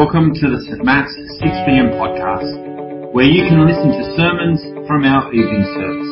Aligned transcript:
Welcome 0.00 0.32
to 0.32 0.48
the 0.48 0.56
St. 0.62 0.82
Matt's 0.82 1.14
6pm 1.42 1.92
podcast, 2.00 3.12
where 3.12 3.26
you 3.26 3.46
can 3.46 3.66
listen 3.68 3.90
to 3.90 4.16
sermons 4.16 4.62
from 4.88 5.04
our 5.04 5.30
evening 5.30 5.62
service. 5.76 6.08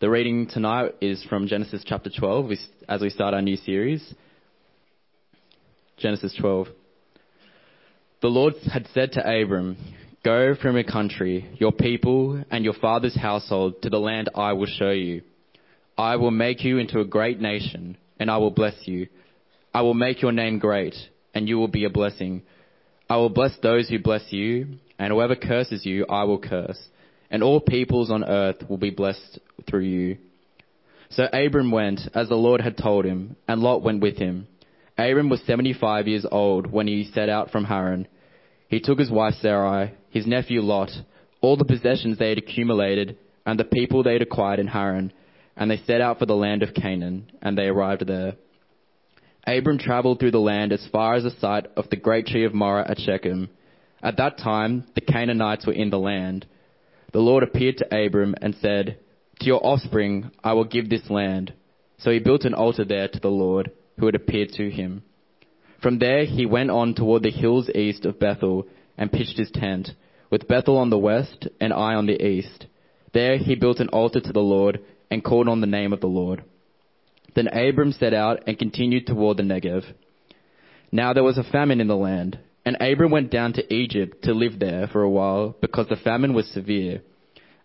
The 0.00 0.10
reading 0.10 0.48
tonight 0.48 0.96
is 1.00 1.24
from 1.24 1.46
Genesis 1.46 1.82
chapter 1.86 2.10
12 2.14 2.50
as 2.90 3.00
we 3.00 3.08
start 3.08 3.32
our 3.32 3.40
new 3.40 3.56
series. 3.56 4.14
Genesis 5.96 6.36
12. 6.38 6.68
The 8.22 8.28
Lord 8.28 8.54
had 8.72 8.86
said 8.94 9.10
to 9.12 9.42
Abram, 9.42 9.76
Go 10.24 10.54
from 10.54 10.76
your 10.76 10.84
country, 10.84 11.50
your 11.58 11.72
people, 11.72 12.40
and 12.52 12.64
your 12.64 12.74
father's 12.74 13.16
household 13.16 13.82
to 13.82 13.90
the 13.90 13.98
land 13.98 14.30
I 14.36 14.52
will 14.52 14.66
show 14.66 14.92
you. 14.92 15.22
I 15.98 16.14
will 16.14 16.30
make 16.30 16.62
you 16.62 16.78
into 16.78 17.00
a 17.00 17.04
great 17.04 17.40
nation, 17.40 17.96
and 18.20 18.30
I 18.30 18.36
will 18.36 18.52
bless 18.52 18.76
you. 18.86 19.08
I 19.74 19.82
will 19.82 19.94
make 19.94 20.22
your 20.22 20.30
name 20.30 20.60
great, 20.60 20.94
and 21.34 21.48
you 21.48 21.58
will 21.58 21.66
be 21.66 21.84
a 21.84 21.90
blessing. 21.90 22.42
I 23.10 23.16
will 23.16 23.28
bless 23.28 23.58
those 23.60 23.88
who 23.88 23.98
bless 23.98 24.32
you, 24.32 24.78
and 25.00 25.12
whoever 25.12 25.34
curses 25.34 25.84
you, 25.84 26.06
I 26.08 26.22
will 26.22 26.38
curse. 26.38 26.78
And 27.28 27.42
all 27.42 27.60
peoples 27.60 28.08
on 28.08 28.22
earth 28.22 28.62
will 28.68 28.78
be 28.78 28.90
blessed 28.90 29.40
through 29.68 29.80
you. 29.80 30.18
So 31.10 31.24
Abram 31.24 31.72
went, 31.72 32.02
as 32.14 32.28
the 32.28 32.36
Lord 32.36 32.60
had 32.60 32.76
told 32.76 33.04
him, 33.04 33.34
and 33.48 33.60
Lot 33.60 33.82
went 33.82 34.00
with 34.00 34.16
him. 34.16 34.46
Abram 34.96 35.28
was 35.28 35.40
75 35.44 36.06
years 36.06 36.24
old 36.30 36.70
when 36.70 36.86
he 36.86 37.10
set 37.12 37.28
out 37.28 37.50
from 37.50 37.64
Haran. 37.64 38.06
He 38.72 38.80
took 38.80 38.98
his 38.98 39.10
wife 39.10 39.34
Sarai, 39.42 39.92
his 40.08 40.26
nephew 40.26 40.62
Lot, 40.62 40.90
all 41.42 41.58
the 41.58 41.64
possessions 41.66 42.16
they 42.16 42.30
had 42.30 42.38
accumulated, 42.38 43.18
and 43.44 43.60
the 43.60 43.64
people 43.64 44.02
they 44.02 44.14
had 44.14 44.22
acquired 44.22 44.60
in 44.60 44.66
Haran, 44.66 45.12
and 45.58 45.70
they 45.70 45.76
set 45.76 46.00
out 46.00 46.18
for 46.18 46.24
the 46.24 46.34
land 46.34 46.62
of 46.62 46.72
Canaan, 46.72 47.30
and 47.42 47.56
they 47.56 47.66
arrived 47.66 48.06
there. 48.06 48.32
Abram 49.46 49.76
traveled 49.76 50.20
through 50.20 50.30
the 50.30 50.38
land 50.38 50.72
as 50.72 50.88
far 50.90 51.16
as 51.16 51.24
the 51.24 51.32
site 51.32 51.66
of 51.76 51.90
the 51.90 51.96
great 51.96 52.26
tree 52.26 52.46
of 52.46 52.54
Moreh 52.54 52.86
at 52.88 52.98
Shechem. 52.98 53.50
At 54.02 54.16
that 54.16 54.38
time, 54.38 54.86
the 54.94 55.02
Canaanites 55.02 55.66
were 55.66 55.74
in 55.74 55.90
the 55.90 55.98
land. 55.98 56.46
The 57.12 57.20
Lord 57.20 57.42
appeared 57.42 57.76
to 57.76 58.06
Abram 58.06 58.34
and 58.40 58.54
said, 58.62 58.98
To 59.40 59.46
your 59.46 59.60
offspring 59.62 60.30
I 60.42 60.54
will 60.54 60.64
give 60.64 60.88
this 60.88 61.10
land. 61.10 61.52
So 61.98 62.10
he 62.10 62.20
built 62.20 62.46
an 62.46 62.54
altar 62.54 62.86
there 62.86 63.08
to 63.08 63.20
the 63.20 63.28
Lord, 63.28 63.70
who 63.98 64.06
had 64.06 64.14
appeared 64.14 64.48
to 64.54 64.70
him. 64.70 65.02
From 65.82 65.98
there 65.98 66.24
he 66.24 66.46
went 66.46 66.70
on 66.70 66.94
toward 66.94 67.24
the 67.24 67.30
hills 67.30 67.68
east 67.74 68.04
of 68.04 68.20
Bethel 68.20 68.66
and 68.96 69.10
pitched 69.10 69.36
his 69.36 69.50
tent, 69.50 69.90
with 70.30 70.46
Bethel 70.46 70.78
on 70.78 70.90
the 70.90 70.98
west 70.98 71.48
and 71.60 71.72
Ai 71.72 71.94
on 71.94 72.06
the 72.06 72.24
east. 72.24 72.66
There 73.12 73.36
he 73.36 73.56
built 73.56 73.80
an 73.80 73.88
altar 73.88 74.20
to 74.20 74.32
the 74.32 74.40
Lord 74.40 74.80
and 75.10 75.24
called 75.24 75.48
on 75.48 75.60
the 75.60 75.66
name 75.66 75.92
of 75.92 76.00
the 76.00 76.06
Lord. 76.06 76.44
Then 77.34 77.48
Abram 77.48 77.92
set 77.92 78.14
out 78.14 78.44
and 78.46 78.58
continued 78.58 79.06
toward 79.06 79.38
the 79.38 79.42
Negev. 79.42 79.84
Now 80.92 81.12
there 81.12 81.24
was 81.24 81.38
a 81.38 81.42
famine 81.42 81.80
in 81.80 81.88
the 81.88 81.96
land, 81.96 82.38
and 82.64 82.76
Abram 82.80 83.10
went 83.10 83.30
down 83.30 83.54
to 83.54 83.74
Egypt 83.74 84.22
to 84.24 84.34
live 84.34 84.58
there 84.58 84.86
for 84.86 85.02
a 85.02 85.10
while 85.10 85.56
because 85.60 85.88
the 85.88 85.96
famine 85.96 86.32
was 86.32 86.46
severe. 86.48 87.02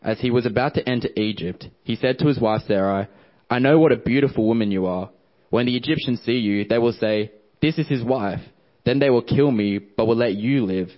As 0.02 0.20
he 0.20 0.32
was 0.32 0.46
about 0.46 0.74
to 0.76 0.90
enter 0.90 1.10
Egypt, 1.16 1.68
he 1.84 1.96
said 1.96 2.18
to 2.20 2.28
his 2.28 2.40
wife 2.40 2.62
Sarai, 2.68 3.08
I 3.50 3.60
know 3.60 3.78
what 3.80 3.92
a 3.92 3.98
beautiful 3.98 4.48
woman 4.48 4.72
you 4.72 4.86
are. 4.88 5.10
When 5.50 5.66
the 5.68 5.78
Egyptians 5.78 6.22
see 6.22 6.38
you, 6.38 6.66
they 6.66 6.78
will 6.78 6.94
say, 6.94 7.32
This 7.62 7.78
is 7.78 7.88
his 7.88 8.04
wife. 8.04 8.42
Then 8.86 9.00
they 9.00 9.10
will 9.10 9.22
kill 9.22 9.52
me, 9.52 9.80
but 9.80 10.06
will 10.06 10.16
let 10.16 10.36
you 10.36 10.66
live. 10.66 10.90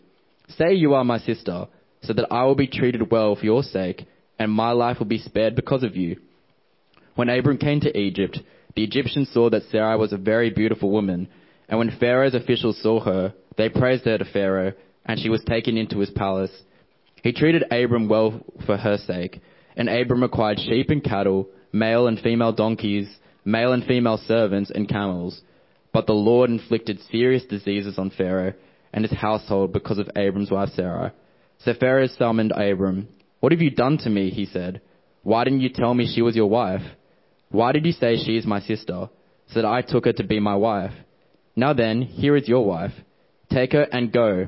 Say 0.50 0.74
you 0.74 0.94
are 0.94 1.04
my 1.04 1.20
sister, 1.20 1.68
so 2.02 2.14
that 2.14 2.32
I 2.32 2.44
will 2.44 2.56
be 2.56 2.68
treated 2.68 3.12
well 3.12 3.36
for 3.36 3.46
your 3.46 3.64
sake, 3.64 4.06
and 4.38 4.52
my 4.52 4.72
life 4.72 5.00
will 5.00 5.08
be 5.08 5.18
spared 5.18 5.56
because 5.56 5.84
of 5.84 5.96
you. 5.96 6.18
When 7.16 7.30
Abram 7.30 7.58
came 7.58 7.82
to 7.82 7.98
Egypt, 7.98 8.40
the 8.76 8.84
Egyptians 8.84 9.30
saw 9.34 9.50
that 9.50 9.64
Sarai 9.72 9.98
was 9.98 10.14
a 10.14 10.18
very 10.18 10.50
beautiful 10.50 10.90
woman, 10.90 11.28
and 11.68 11.78
when 11.78 11.98
Pharaoh's 12.00 12.36
officials 12.36 12.82
saw 12.82 13.00
her, 13.02 13.34
they 13.58 13.70
praised 13.70 14.06
her 14.06 14.18
to 14.18 14.26
Pharaoh, 14.26 14.74
and 15.06 15.20
she 15.20 15.30
was 15.30 15.44
taken 15.44 15.78
into 15.78 16.00
his 16.00 16.10
palace. 16.12 16.52
He 17.24 17.34
treated 17.34 17.64
Abram 17.72 18.08
well 18.08 18.40
for 18.66 18.78
her 18.78 18.98
sake, 18.98 19.42
and 19.76 19.90
Abram 19.90 20.24
acquired 20.24 20.60
sheep 20.60 20.90
and 20.90 21.04
cattle, 21.04 21.50
male 21.72 22.08
and 22.08 22.20
female 22.20 22.54
donkeys, 22.54 23.10
male 23.44 23.74
and 23.74 23.84
female 23.84 24.18
servants, 24.18 24.72
and 24.74 24.88
camels. 24.88 25.42
But 26.00 26.08
the 26.08 26.14
Lord 26.14 26.50
inflicted 26.50 27.02
serious 27.12 27.44
diseases 27.44 28.00
on 28.00 28.10
Pharaoh 28.12 28.54
and 28.94 29.04
his 29.04 29.20
household 29.20 29.74
because 29.74 29.98
of 29.98 30.10
Abram's 30.16 30.50
wife 30.50 30.70
Sarai. 30.70 31.12
So 31.58 31.74
Pharaoh 31.74 32.08
summoned 32.08 32.54
Abram. 32.54 33.10
What 33.42 33.52
have 33.52 33.60
you 33.60 33.70
done 33.70 33.98
to 33.98 34.10
me? 34.10 34.30
He 34.30 34.46
said. 34.46 34.80
Why 35.24 35.44
didn't 35.44 35.60
you 35.60 35.68
tell 35.68 35.94
me 35.94 36.08
she 36.08 36.22
was 36.22 36.38
your 36.38 36.50
wife? 36.50 36.84
Why 37.50 37.74
did 37.74 37.86
you 37.86 37.92
say 37.92 38.16
she 38.16 38.38
is 38.38 38.46
my 38.46 38.62
sister, 38.62 39.10
so 39.48 39.62
that 39.62 39.66
I 39.66 39.82
took 39.82 40.06
her 40.06 40.14
to 40.14 40.24
be 40.24 40.40
my 40.40 40.56
wife? 40.56 40.94
Now 41.58 41.74
then, 41.74 42.04
here 42.04 42.38
is 42.38 42.48
your 42.48 42.66
wife. 42.66 42.94
Take 43.52 43.74
her 43.74 43.86
and 43.92 44.14
go. 44.14 44.48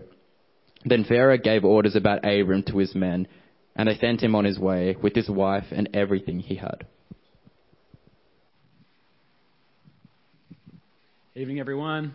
Then 0.86 1.04
Pharaoh 1.04 1.38
gave 1.38 1.66
orders 1.66 1.98
about 1.98 2.24
Abram 2.24 2.64
to 2.68 2.78
his 2.78 2.96
men, 2.96 3.28
and 3.76 3.90
they 3.90 3.98
sent 3.98 4.24
him 4.24 4.36
on 4.36 4.46
his 4.46 4.58
way 4.58 4.96
with 5.04 5.16
his 5.16 5.30
wife 5.30 5.66
and 5.72 5.90
everything 5.94 6.40
he 6.40 6.56
had. 6.56 6.88
Evening, 11.34 11.62
everyone. 11.62 12.14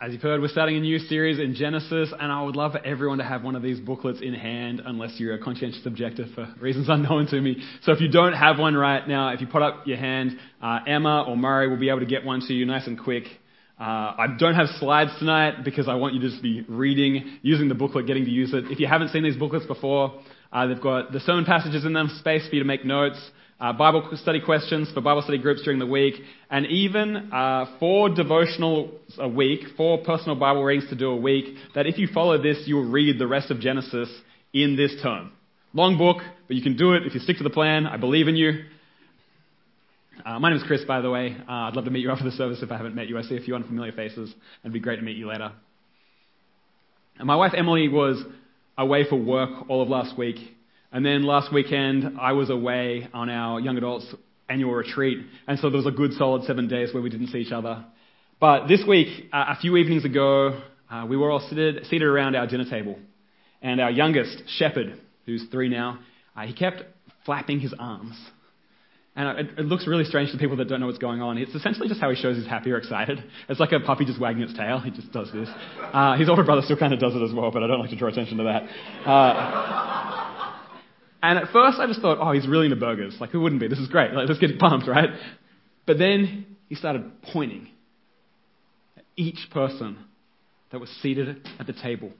As 0.00 0.14
you've 0.14 0.22
heard, 0.22 0.40
we're 0.40 0.48
starting 0.48 0.78
a 0.78 0.80
new 0.80 0.98
series 0.98 1.38
in 1.38 1.54
Genesis, 1.54 2.10
and 2.18 2.32
I 2.32 2.42
would 2.42 2.56
love 2.56 2.72
for 2.72 2.78
everyone 2.78 3.18
to 3.18 3.24
have 3.24 3.44
one 3.44 3.54
of 3.54 3.62
these 3.62 3.80
booklets 3.80 4.22
in 4.22 4.32
hand, 4.32 4.80
unless 4.82 5.20
you're 5.20 5.34
a 5.34 5.38
conscientious 5.38 5.84
objector 5.84 6.24
for 6.34 6.48
reasons 6.60 6.88
unknown 6.88 7.26
to 7.26 7.38
me. 7.38 7.62
So 7.82 7.92
if 7.92 8.00
you 8.00 8.08
don't 8.08 8.32
have 8.32 8.58
one 8.58 8.74
right 8.74 9.06
now, 9.06 9.28
if 9.34 9.42
you 9.42 9.46
put 9.46 9.60
up 9.60 9.86
your 9.86 9.98
hand, 9.98 10.38
uh, 10.62 10.78
Emma 10.86 11.26
or 11.28 11.36
Murray 11.36 11.68
will 11.68 11.76
be 11.76 11.90
able 11.90 12.00
to 12.00 12.06
get 12.06 12.24
one 12.24 12.40
to 12.40 12.54
you 12.54 12.64
nice 12.64 12.86
and 12.86 12.98
quick. 12.98 13.24
Uh, 13.78 13.82
I 13.84 14.26
don't 14.38 14.54
have 14.54 14.68
slides 14.78 15.10
tonight 15.18 15.62
because 15.62 15.86
I 15.86 15.96
want 15.96 16.14
you 16.14 16.20
to 16.22 16.30
just 16.30 16.42
be 16.42 16.62
reading, 16.66 17.40
using 17.42 17.68
the 17.68 17.74
booklet, 17.74 18.06
getting 18.06 18.24
to 18.24 18.30
use 18.30 18.54
it. 18.54 18.70
If 18.70 18.80
you 18.80 18.86
haven't 18.86 19.10
seen 19.10 19.22
these 19.22 19.36
booklets 19.36 19.66
before, 19.66 20.18
uh, 20.50 20.66
they've 20.66 20.80
got 20.80 21.12
the 21.12 21.20
sermon 21.20 21.44
passages 21.44 21.84
in 21.84 21.92
them, 21.92 22.08
space 22.20 22.48
for 22.48 22.54
you 22.54 22.62
to 22.62 22.66
make 22.66 22.86
notes, 22.86 23.20
uh, 23.62 23.72
Bible 23.72 24.10
study 24.16 24.40
questions 24.40 24.90
for 24.92 25.00
Bible 25.00 25.22
study 25.22 25.38
groups 25.38 25.62
during 25.62 25.78
the 25.78 25.86
week, 25.86 26.14
and 26.50 26.66
even 26.66 27.30
uh, 27.32 27.76
four 27.78 28.08
devotional 28.08 28.90
a 29.18 29.28
week, 29.28 29.60
four 29.76 29.98
personal 29.98 30.34
Bible 30.34 30.64
readings 30.64 30.90
to 30.90 30.96
do 30.96 31.10
a 31.10 31.16
week, 31.16 31.44
that 31.76 31.86
if 31.86 31.96
you 31.96 32.08
follow 32.12 32.42
this, 32.42 32.64
you 32.66 32.74
will 32.74 32.90
read 32.90 33.20
the 33.20 33.26
rest 33.26 33.52
of 33.52 33.60
Genesis 33.60 34.08
in 34.52 34.74
this 34.76 34.92
term. 35.00 35.30
Long 35.74 35.96
book, 35.96 36.16
but 36.48 36.56
you 36.56 36.62
can 36.62 36.76
do 36.76 36.94
it 36.94 37.06
if 37.06 37.14
you 37.14 37.20
stick 37.20 37.38
to 37.38 37.44
the 37.44 37.50
plan. 37.50 37.86
I 37.86 37.98
believe 37.98 38.26
in 38.26 38.34
you. 38.34 38.64
Uh, 40.26 40.40
my 40.40 40.50
name 40.50 40.58
is 40.58 40.64
Chris, 40.66 40.84
by 40.84 41.00
the 41.00 41.10
way. 41.10 41.36
Uh, 41.48 41.52
I'd 41.52 41.76
love 41.76 41.84
to 41.84 41.90
meet 41.92 42.00
you 42.00 42.10
after 42.10 42.24
the 42.24 42.32
service 42.32 42.58
if 42.62 42.72
I 42.72 42.76
haven't 42.76 42.96
met 42.96 43.06
you. 43.06 43.16
I 43.16 43.22
see 43.22 43.36
a 43.36 43.40
few 43.40 43.54
unfamiliar 43.54 43.92
faces. 43.92 44.34
It'd 44.64 44.72
be 44.72 44.80
great 44.80 44.96
to 44.96 45.02
meet 45.02 45.16
you 45.16 45.28
later. 45.28 45.52
And 47.16 47.28
my 47.28 47.36
wife 47.36 47.52
Emily 47.56 47.88
was 47.88 48.20
away 48.76 49.04
for 49.08 49.16
work 49.16 49.50
all 49.68 49.82
of 49.82 49.88
last 49.88 50.18
week. 50.18 50.36
And 50.92 51.04
then 51.04 51.22
last 51.22 51.52
weekend, 51.52 52.18
I 52.20 52.32
was 52.32 52.50
away 52.50 53.08
on 53.14 53.30
our 53.30 53.58
young 53.58 53.78
adults 53.78 54.06
annual 54.48 54.74
retreat. 54.74 55.18
And 55.48 55.58
so 55.58 55.70
there 55.70 55.78
was 55.78 55.86
a 55.86 55.90
good 55.90 56.12
solid 56.14 56.44
seven 56.44 56.68
days 56.68 56.92
where 56.92 57.02
we 57.02 57.08
didn't 57.08 57.28
see 57.28 57.38
each 57.38 57.52
other. 57.52 57.84
But 58.38 58.66
this 58.66 58.82
week, 58.86 59.30
uh, 59.32 59.46
a 59.48 59.56
few 59.60 59.76
evenings 59.76 60.04
ago, 60.04 60.60
uh, 60.90 61.06
we 61.08 61.16
were 61.16 61.30
all 61.30 61.40
seated, 61.48 61.86
seated 61.86 62.06
around 62.06 62.36
our 62.36 62.46
dinner 62.46 62.68
table. 62.68 62.98
And 63.62 63.80
our 63.80 63.90
youngest, 63.90 64.42
Shepherd, 64.58 65.00
who's 65.24 65.44
three 65.50 65.68
now, 65.68 66.00
uh, 66.36 66.42
he 66.42 66.52
kept 66.52 66.82
flapping 67.24 67.60
his 67.60 67.72
arms. 67.78 68.18
And 69.14 69.38
it, 69.38 69.58
it, 69.58 69.66
looks 69.66 69.86
really 69.86 70.04
strange 70.04 70.32
to 70.32 70.38
people 70.38 70.56
that 70.56 70.68
don't 70.68 70.80
know 70.80 70.86
what's 70.86 70.98
going 70.98 71.20
on. 71.20 71.36
It's 71.36 71.54
essentially 71.54 71.86
just 71.86 72.00
how 72.00 72.10
he 72.10 72.16
shows 72.16 72.36
he's 72.36 72.46
happy 72.46 72.72
or 72.72 72.78
excited. 72.78 73.22
It's 73.48 73.60
like 73.60 73.72
a 73.72 73.80
puppy 73.80 74.06
just 74.06 74.18
wagging 74.18 74.42
its 74.42 74.54
tail. 74.54 74.80
He 74.80 74.90
just 74.90 75.12
does 75.12 75.30
this. 75.32 75.48
Uh, 75.92 76.16
his 76.16 76.30
older 76.30 76.44
brother 76.44 76.62
still 76.62 76.78
kind 76.78 76.94
of 76.94 76.98
does 76.98 77.14
it 77.14 77.22
as 77.22 77.32
well, 77.34 77.50
but 77.50 77.62
I 77.62 77.66
don't 77.66 77.78
like 77.78 77.90
to 77.90 77.96
draw 77.96 78.08
attention 78.08 78.38
to 78.38 78.44
that. 78.44 79.08
Uh, 79.08 79.91
and 81.22 81.38
at 81.38 81.52
first 81.52 81.78
I 81.78 81.86
just 81.86 82.00
thought, 82.00 82.18
oh, 82.20 82.32
he's 82.32 82.48
really 82.48 82.66
into 82.66 82.76
burgers. 82.76 83.16
Like, 83.20 83.30
who 83.30 83.40
wouldn't 83.40 83.60
be? 83.60 83.68
This 83.68 83.78
is 83.78 83.88
great. 83.88 84.12
Like, 84.12 84.28
let's 84.28 84.40
get 84.40 84.58
pumped, 84.58 84.88
right? 84.88 85.10
But 85.86 85.98
then 85.98 86.46
he 86.68 86.74
started 86.74 87.10
pointing 87.32 87.68
at 88.96 89.04
each 89.16 89.48
person 89.52 89.98
that 90.72 90.80
was 90.80 90.90
seated 91.00 91.48
at 91.60 91.66
the 91.66 91.72
table. 91.72 92.10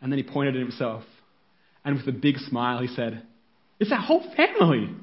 And 0.00 0.10
then 0.10 0.18
he 0.18 0.22
pointed 0.22 0.54
at 0.54 0.60
himself. 0.60 1.02
And 1.84 1.96
with 1.96 2.08
a 2.08 2.12
big 2.12 2.38
smile, 2.38 2.80
he 2.80 2.88
said, 2.88 3.22
It's 3.78 3.92
our 3.92 4.00
whole 4.00 4.24
family. 4.36 4.94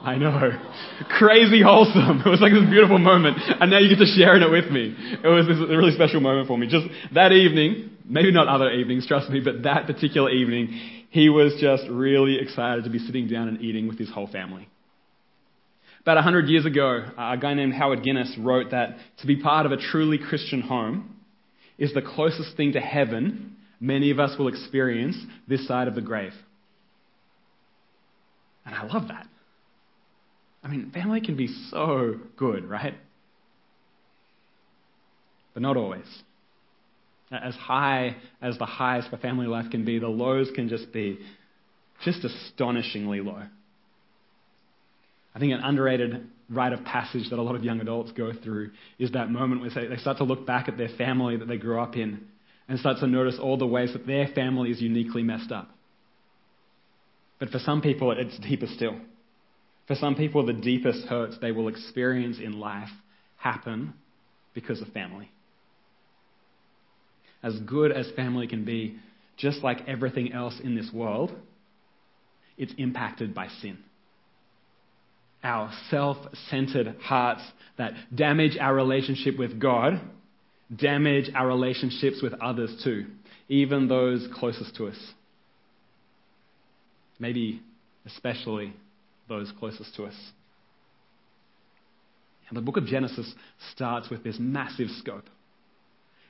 I 0.00 0.16
know. 0.16 0.50
Crazy 1.18 1.62
wholesome. 1.62 2.22
It 2.26 2.28
was 2.28 2.40
like 2.40 2.52
this 2.52 2.68
beautiful 2.68 2.98
moment. 2.98 3.38
And 3.60 3.70
now 3.70 3.78
you 3.78 3.88
get 3.88 3.98
to 3.98 4.06
share 4.06 4.36
in 4.36 4.42
it 4.42 4.50
with 4.50 4.70
me. 4.70 4.94
It 4.96 5.26
was 5.26 5.46
this, 5.48 5.58
really 5.58 5.92
special 5.92 6.20
moment 6.20 6.46
for 6.46 6.56
me. 6.56 6.68
Just 6.68 6.86
that 7.14 7.32
evening, 7.32 7.90
maybe 8.08 8.32
not 8.32 8.48
other 8.48 8.70
evenings, 8.70 9.06
trust 9.06 9.30
me, 9.30 9.40
but 9.40 9.62
that 9.64 9.86
particular 9.86 10.30
evening, 10.30 11.06
he 11.10 11.28
was 11.28 11.54
just 11.60 11.84
really 11.88 12.38
excited 12.40 12.84
to 12.84 12.90
be 12.90 12.98
sitting 12.98 13.28
down 13.28 13.48
and 13.48 13.60
eating 13.60 13.88
with 13.88 13.98
his 13.98 14.10
whole 14.10 14.26
family. 14.26 14.68
About 16.02 16.16
100 16.16 16.48
years 16.48 16.64
ago, 16.64 17.04
a 17.18 17.36
guy 17.36 17.54
named 17.54 17.74
Howard 17.74 18.02
Guinness 18.02 18.34
wrote 18.38 18.70
that 18.70 18.96
to 19.18 19.26
be 19.26 19.36
part 19.36 19.66
of 19.66 19.72
a 19.72 19.76
truly 19.76 20.18
Christian 20.18 20.62
home 20.62 21.16
is 21.76 21.92
the 21.92 22.02
closest 22.02 22.56
thing 22.56 22.72
to 22.72 22.80
heaven 22.80 23.56
many 23.80 24.10
of 24.10 24.18
us 24.18 24.36
will 24.38 24.48
experience 24.48 25.16
this 25.46 25.66
side 25.66 25.88
of 25.88 25.94
the 25.94 26.00
grave. 26.00 26.32
And 28.66 28.74
I 28.74 28.84
love 28.84 29.08
that. 29.08 29.26
I 30.62 30.68
mean, 30.68 30.90
family 30.92 31.20
can 31.20 31.36
be 31.36 31.48
so 31.70 32.16
good, 32.36 32.68
right? 32.68 32.94
But 35.54 35.62
not 35.62 35.76
always. 35.76 36.04
As 37.30 37.54
high 37.54 38.16
as 38.40 38.56
the 38.58 38.66
highs 38.66 39.06
for 39.08 39.18
family 39.18 39.46
life 39.46 39.70
can 39.70 39.84
be, 39.84 39.98
the 39.98 40.08
lows 40.08 40.50
can 40.54 40.68
just 40.68 40.92
be 40.92 41.18
just 42.04 42.24
astonishingly 42.24 43.20
low. 43.20 43.42
I 45.34 45.38
think 45.38 45.52
an 45.52 45.60
underrated 45.60 46.26
rite 46.48 46.72
of 46.72 46.84
passage 46.84 47.28
that 47.30 47.38
a 47.38 47.42
lot 47.42 47.54
of 47.54 47.62
young 47.62 47.80
adults 47.80 48.12
go 48.12 48.32
through 48.32 48.70
is 48.98 49.12
that 49.12 49.30
moment 49.30 49.60
where 49.60 49.88
they 49.88 49.96
start 49.96 50.18
to 50.18 50.24
look 50.24 50.46
back 50.46 50.68
at 50.68 50.78
their 50.78 50.88
family 50.88 51.36
that 51.36 51.46
they 51.46 51.58
grew 51.58 51.80
up 51.80 51.96
in 51.96 52.20
and 52.68 52.78
start 52.78 52.98
to 53.00 53.06
notice 53.06 53.36
all 53.40 53.56
the 53.56 53.66
ways 53.66 53.92
that 53.92 54.06
their 54.06 54.28
family 54.28 54.70
is 54.70 54.80
uniquely 54.80 55.22
messed 55.22 55.52
up. 55.52 55.70
But 57.38 57.50
for 57.50 57.58
some 57.58 57.82
people, 57.82 58.10
it's 58.12 58.38
deeper 58.38 58.66
still. 58.66 58.96
For 59.86 59.94
some 59.94 60.16
people, 60.16 60.44
the 60.44 60.52
deepest 60.52 61.06
hurts 61.06 61.36
they 61.40 61.52
will 61.52 61.68
experience 61.68 62.38
in 62.38 62.58
life 62.58 62.90
happen 63.36 63.94
because 64.54 64.80
of 64.82 64.88
family. 64.88 65.30
As 67.42 67.58
good 67.60 67.92
as 67.92 68.10
family 68.16 68.46
can 68.46 68.64
be, 68.64 68.96
just 69.36 69.62
like 69.62 69.86
everything 69.86 70.32
else 70.32 70.58
in 70.62 70.74
this 70.74 70.90
world, 70.92 71.32
it's 72.56 72.72
impacted 72.76 73.34
by 73.34 73.48
sin. 73.60 73.78
Our 75.44 75.70
self 75.90 76.16
centered 76.50 76.96
hearts 77.00 77.42
that 77.76 77.92
damage 78.14 78.56
our 78.60 78.74
relationship 78.74 79.38
with 79.38 79.60
God 79.60 80.00
damage 80.74 81.30
our 81.34 81.46
relationships 81.46 82.20
with 82.22 82.34
others 82.34 82.80
too, 82.84 83.06
even 83.48 83.88
those 83.88 84.28
closest 84.34 84.74
to 84.76 84.88
us. 84.88 84.98
Maybe 87.18 87.62
especially 88.06 88.72
those 89.28 89.52
closest 89.58 89.94
to 89.96 90.04
us. 90.04 90.14
And 92.48 92.56
the 92.56 92.62
book 92.62 92.76
of 92.76 92.86
Genesis 92.86 93.32
starts 93.72 94.08
with 94.08 94.24
this 94.24 94.36
massive 94.38 94.88
scope. 94.98 95.24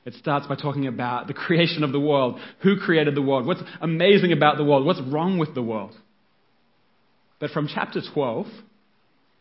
It 0.09 0.15
starts 0.15 0.47
by 0.47 0.55
talking 0.55 0.87
about 0.87 1.27
the 1.27 1.35
creation 1.35 1.85
of 1.85 1.93
the 1.93 2.01
world. 2.01 2.41
Who 2.63 2.79
created 2.79 3.15
the 3.15 3.21
world? 3.21 3.45
What's 3.45 3.61
amazing 3.83 4.33
about 4.33 4.57
the 4.57 4.65
world? 4.65 4.87
What's 4.87 5.03
wrong 5.03 5.37
with 5.37 5.55
the 5.55 5.63
world? 5.63 5.95
But 7.41 7.51
from 7.51 7.69
chapter 7.69 8.01
12, 8.15 8.47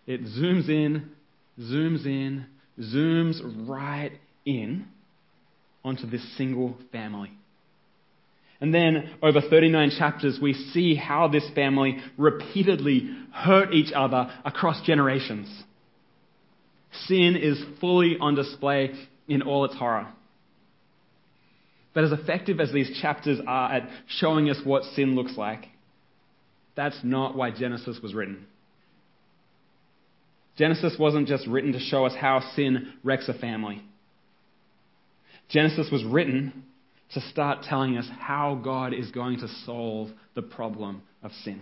it 0.07 0.25
zooms 0.25 0.67
in, 0.67 1.09
zooms 1.57 2.05
in, 2.05 2.47
zooms 2.77 3.39
right 3.65 4.11
in 4.45 4.87
onto 5.85 6.05
this 6.05 6.35
single 6.35 6.75
family. 6.91 7.31
And 8.59 8.73
then, 8.73 9.11
over 9.23 9.39
39 9.39 9.91
chapters, 9.97 10.37
we 10.41 10.51
see 10.51 10.95
how 10.95 11.29
this 11.29 11.49
family 11.55 11.99
repeatedly 12.17 13.09
hurt 13.31 13.73
each 13.73 13.93
other 13.93 14.29
across 14.43 14.85
generations. 14.85 15.47
Sin 17.05 17.37
is 17.41 17.57
fully 17.79 18.17
on 18.19 18.35
display 18.35 18.91
in 19.29 19.41
all 19.43 19.63
its 19.63 19.75
horror. 19.75 20.09
But 21.97 22.03
as 22.03 22.11
effective 22.11 22.59
as 22.59 22.71
these 22.71 22.99
chapters 23.01 23.39
are 23.47 23.73
at 23.73 23.89
showing 24.07 24.51
us 24.51 24.61
what 24.63 24.83
sin 24.83 25.15
looks 25.15 25.35
like, 25.35 25.65
that's 26.75 26.99
not 27.01 27.35
why 27.35 27.49
Genesis 27.49 27.97
was 28.03 28.13
written. 28.13 28.45
Genesis 30.59 30.95
wasn't 30.99 31.27
just 31.27 31.47
written 31.47 31.73
to 31.73 31.79
show 31.79 32.05
us 32.05 32.13
how 32.13 32.41
sin 32.55 32.94
wrecks 33.03 33.27
a 33.29 33.33
family. 33.33 33.81
Genesis 35.49 35.89
was 35.91 36.03
written 36.03 36.65
to 37.15 37.19
start 37.19 37.63
telling 37.63 37.97
us 37.97 38.07
how 38.19 38.61
God 38.63 38.94
is 38.94 39.09
going 39.09 39.39
to 39.39 39.47
solve 39.65 40.09
the 40.35 40.44
problem 40.44 41.01
of 41.23 41.31
sin 41.44 41.61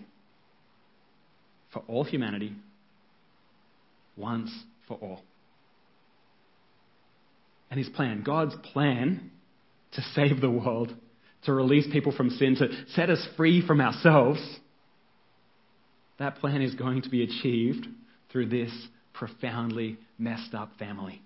for 1.72 1.82
all 1.88 2.04
humanity, 2.04 2.52
once 4.18 4.52
for 4.86 4.98
all. 4.98 5.22
And 7.72 7.78
his 7.78 7.88
plan, 7.88 8.22
God's 8.22 8.56
plan 8.74 9.32
to 9.96 10.02
save 10.14 10.42
the 10.42 10.50
world, 10.50 10.94
to 11.44 11.54
release 11.54 11.86
people 11.92 12.12
from 12.12 12.30
sin, 12.30 12.56
to 12.56 12.68
set 12.94 13.10
us 13.10 13.26
free 13.38 13.66
from 13.66 13.82
ourselves, 13.82 14.40
that 16.20 16.38
plan 16.38 16.62
is 16.62 16.76
going 16.76 17.02
to 17.02 17.10
be 17.10 17.24
achieved 17.24 17.88
through 18.32 18.48
this 18.48 18.72
profoundly 19.14 19.98
messed 20.18 20.54
up 20.54 20.70
family. 20.78 21.22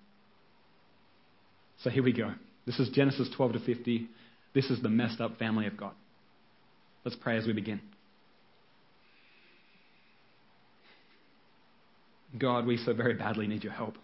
So 1.82 1.90
here 1.90 2.02
we 2.02 2.12
go. 2.12 2.32
This 2.66 2.78
is 2.78 2.90
Genesis 2.90 3.28
12 3.36 3.54
to 3.54 3.60
50. 3.60 4.08
This 4.54 4.66
is 4.70 4.82
the 4.82 4.88
messed 4.88 5.20
up 5.20 5.38
family 5.38 5.66
of 5.66 5.76
God. 5.76 5.92
Let's 7.04 7.16
pray 7.16 7.38
as 7.38 7.46
we 7.46 7.52
begin. 7.52 7.80
God, 12.38 12.66
we 12.66 12.76
so 12.76 12.92
very 12.92 13.14
badly 13.14 13.46
need 13.46 13.64
your 13.64 13.72
help. 13.72 13.96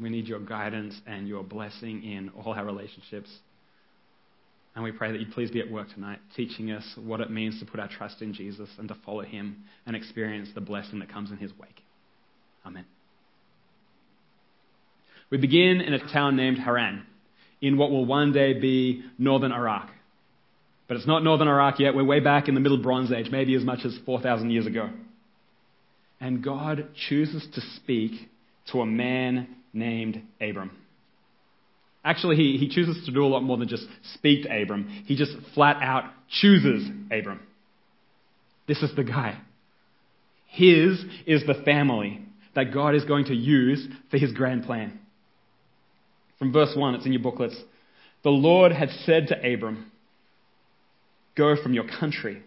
We 0.00 0.10
need 0.10 0.26
your 0.26 0.40
guidance 0.40 1.00
and 1.06 1.28
your 1.28 1.44
blessing 1.44 2.02
in 2.02 2.30
all 2.30 2.52
our 2.52 2.64
relationships. 2.64 3.30
And 4.74 4.82
we 4.82 4.90
pray 4.90 5.12
that 5.12 5.20
you'd 5.20 5.32
please 5.32 5.50
be 5.50 5.60
at 5.60 5.70
work 5.70 5.92
tonight, 5.94 6.18
teaching 6.34 6.72
us 6.72 6.84
what 6.96 7.20
it 7.20 7.30
means 7.30 7.60
to 7.60 7.66
put 7.66 7.78
our 7.78 7.88
trust 7.88 8.22
in 8.22 8.34
Jesus 8.34 8.68
and 8.78 8.88
to 8.88 8.96
follow 9.06 9.22
him 9.22 9.64
and 9.86 9.94
experience 9.94 10.48
the 10.54 10.60
blessing 10.60 10.98
that 10.98 11.12
comes 11.12 11.30
in 11.30 11.36
his 11.36 11.52
wake. 11.60 11.82
Amen. 12.66 12.84
We 15.30 15.38
begin 15.38 15.80
in 15.80 15.94
a 15.94 16.12
town 16.12 16.36
named 16.36 16.58
Haran, 16.58 17.06
in 17.60 17.78
what 17.78 17.90
will 17.90 18.04
one 18.04 18.32
day 18.32 18.58
be 18.58 19.04
northern 19.16 19.52
Iraq. 19.52 19.90
But 20.86 20.96
it's 20.96 21.06
not 21.06 21.22
northern 21.22 21.48
Iraq 21.48 21.78
yet. 21.78 21.94
We're 21.94 22.04
way 22.04 22.20
back 22.20 22.48
in 22.48 22.54
the 22.54 22.60
Middle 22.60 22.82
Bronze 22.82 23.10
Age, 23.10 23.28
maybe 23.30 23.54
as 23.54 23.64
much 23.64 23.80
as 23.84 23.96
4,000 24.04 24.50
years 24.50 24.66
ago. 24.66 24.90
And 26.20 26.42
God 26.42 26.88
chooses 27.08 27.46
to 27.54 27.60
speak 27.76 28.12
to 28.72 28.80
a 28.80 28.86
man 28.86 29.48
named 29.72 30.22
Abram. 30.40 30.70
Actually, 32.04 32.36
he, 32.36 32.58
he 32.58 32.68
chooses 32.68 33.04
to 33.06 33.12
do 33.12 33.24
a 33.24 33.26
lot 33.26 33.42
more 33.42 33.56
than 33.56 33.66
just 33.66 33.86
speak 34.14 34.42
to 34.44 34.62
Abram. 34.62 35.04
He 35.06 35.16
just 35.16 35.32
flat 35.54 35.82
out 35.82 36.04
chooses 36.28 36.88
Abram. 37.10 37.40
This 38.68 38.82
is 38.82 38.94
the 38.94 39.04
guy. 39.04 39.38
His 40.48 41.02
is 41.26 41.44
the 41.46 41.62
family 41.64 42.20
that 42.54 42.72
God 42.72 42.94
is 42.94 43.04
going 43.04 43.24
to 43.26 43.34
use 43.34 43.88
for 44.10 44.18
his 44.18 44.32
grand 44.32 44.64
plan. 44.64 44.98
From 46.38 46.52
verse 46.52 46.74
1, 46.76 46.94
it's 46.94 47.06
in 47.06 47.12
your 47.12 47.22
booklets. 47.22 47.56
The 48.22 48.30
Lord 48.30 48.72
had 48.72 48.90
said 49.04 49.28
to 49.28 49.54
Abram, 49.54 49.90
Go 51.36 51.56
from 51.60 51.74
your 51.74 51.88
country, 51.88 52.42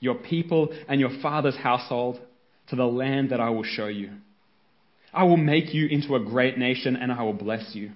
your 0.00 0.14
people, 0.14 0.74
and 0.88 1.00
your 1.00 1.10
father's 1.20 1.56
household 1.56 2.20
to 2.68 2.76
the 2.76 2.86
land 2.86 3.30
that 3.30 3.40
I 3.40 3.50
will 3.50 3.64
show 3.64 3.86
you. 3.86 4.10
I 5.12 5.24
will 5.24 5.36
make 5.36 5.74
you 5.74 5.86
into 5.86 6.14
a 6.14 6.20
great 6.20 6.56
nation, 6.56 6.96
and 6.96 7.12
I 7.12 7.22
will 7.22 7.32
bless 7.32 7.74
you. 7.74 7.90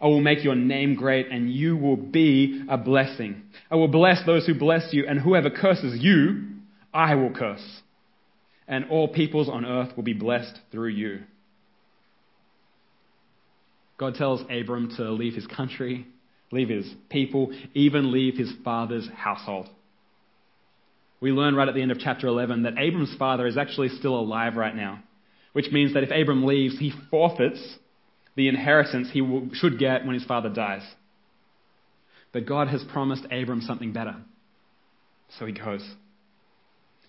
I 0.00 0.06
will 0.06 0.20
make 0.20 0.44
your 0.44 0.54
name 0.54 0.94
great, 0.94 1.28
and 1.28 1.50
you 1.50 1.76
will 1.76 1.96
be 1.96 2.64
a 2.68 2.76
blessing. 2.76 3.42
I 3.70 3.76
will 3.76 3.88
bless 3.88 4.24
those 4.26 4.46
who 4.46 4.54
bless 4.54 4.92
you, 4.92 5.06
and 5.08 5.18
whoever 5.18 5.50
curses 5.50 5.98
you, 6.02 6.42
I 6.92 7.14
will 7.14 7.30
curse. 7.30 7.80
And 8.68 8.86
all 8.90 9.08
peoples 9.08 9.48
on 9.48 9.64
earth 9.64 9.96
will 9.96 10.02
be 10.02 10.12
blessed 10.12 10.58
through 10.70 10.88
you. 10.88 11.20
God 13.98 14.16
tells 14.16 14.42
Abram 14.50 14.94
to 14.96 15.10
leave 15.10 15.34
his 15.34 15.46
country, 15.46 16.06
leave 16.52 16.68
his 16.68 16.92
people, 17.08 17.52
even 17.74 18.12
leave 18.12 18.36
his 18.36 18.52
father's 18.64 19.08
household. 19.14 19.68
We 21.20 21.30
learn 21.30 21.54
right 21.54 21.68
at 21.68 21.74
the 21.74 21.80
end 21.80 21.92
of 21.92 21.98
chapter 21.98 22.26
11 22.26 22.64
that 22.64 22.78
Abram's 22.78 23.14
father 23.18 23.46
is 23.46 23.56
actually 23.56 23.88
still 23.88 24.18
alive 24.18 24.56
right 24.56 24.76
now, 24.76 25.02
which 25.54 25.72
means 25.72 25.94
that 25.94 26.02
if 26.02 26.10
Abram 26.10 26.44
leaves, 26.44 26.78
he 26.78 26.92
forfeits 27.10 27.78
the 28.36 28.48
inheritance 28.48 29.08
he 29.12 29.22
will, 29.22 29.48
should 29.54 29.78
get 29.78 30.04
when 30.04 30.14
his 30.14 30.24
father 30.24 30.50
dies. 30.50 30.82
But 32.32 32.46
God 32.46 32.68
has 32.68 32.84
promised 32.84 33.24
Abram 33.30 33.62
something 33.62 33.92
better. 33.92 34.16
So 35.38 35.46
he 35.46 35.52
goes. 35.52 35.86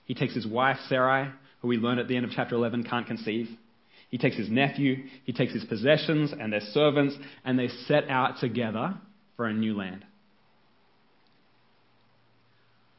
He 0.05 0.13
takes 0.13 0.33
his 0.33 0.47
wife, 0.47 0.77
Sarai, 0.87 1.29
who 1.61 1.67
we 1.67 1.77
learn 1.77 1.99
at 1.99 2.07
the 2.07 2.15
end 2.15 2.25
of 2.25 2.31
chapter 2.31 2.55
11 2.55 2.85
can't 2.85 3.05
conceive. 3.05 3.49
He 4.09 4.17
takes 4.17 4.37
his 4.37 4.49
nephew, 4.49 5.03
he 5.25 5.33
takes 5.33 5.53
his 5.53 5.65
possessions 5.65 6.33
and 6.37 6.51
their 6.51 6.61
servants, 6.61 7.15
and 7.43 7.59
they 7.59 7.67
set 7.67 8.09
out 8.09 8.39
together 8.39 8.95
for 9.35 9.47
a 9.47 9.53
new 9.53 9.75
land. 9.75 10.05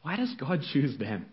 Why 0.03 0.15
does 0.15 0.33
God 0.39 0.61
choose 0.73 0.97
them? 0.99 1.25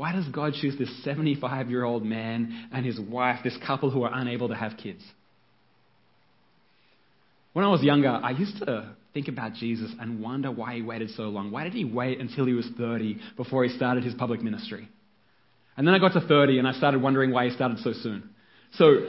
Why 0.00 0.12
does 0.12 0.26
God 0.28 0.54
choose 0.54 0.78
this 0.78 0.88
75 1.04 1.68
year 1.68 1.84
old 1.84 2.06
man 2.06 2.68
and 2.72 2.86
his 2.86 2.98
wife, 2.98 3.40
this 3.44 3.54
couple 3.66 3.90
who 3.90 4.02
are 4.04 4.10
unable 4.10 4.48
to 4.48 4.54
have 4.54 4.78
kids? 4.82 5.04
When 7.52 7.66
I 7.66 7.68
was 7.68 7.82
younger, 7.82 8.08
I 8.08 8.30
used 8.30 8.56
to 8.60 8.94
think 9.12 9.28
about 9.28 9.52
Jesus 9.52 9.90
and 10.00 10.22
wonder 10.22 10.50
why 10.50 10.76
he 10.76 10.80
waited 10.80 11.10
so 11.10 11.24
long. 11.24 11.50
Why 11.50 11.64
did 11.64 11.74
he 11.74 11.84
wait 11.84 12.18
until 12.18 12.46
he 12.46 12.54
was 12.54 12.66
30 12.78 13.18
before 13.36 13.62
he 13.62 13.76
started 13.76 14.02
his 14.02 14.14
public 14.14 14.40
ministry? 14.40 14.88
And 15.76 15.86
then 15.86 15.92
I 15.92 15.98
got 15.98 16.14
to 16.14 16.26
30 16.26 16.58
and 16.58 16.66
I 16.66 16.72
started 16.72 17.02
wondering 17.02 17.30
why 17.30 17.50
he 17.50 17.50
started 17.50 17.80
so 17.80 17.92
soon. 17.92 18.30
So 18.76 19.06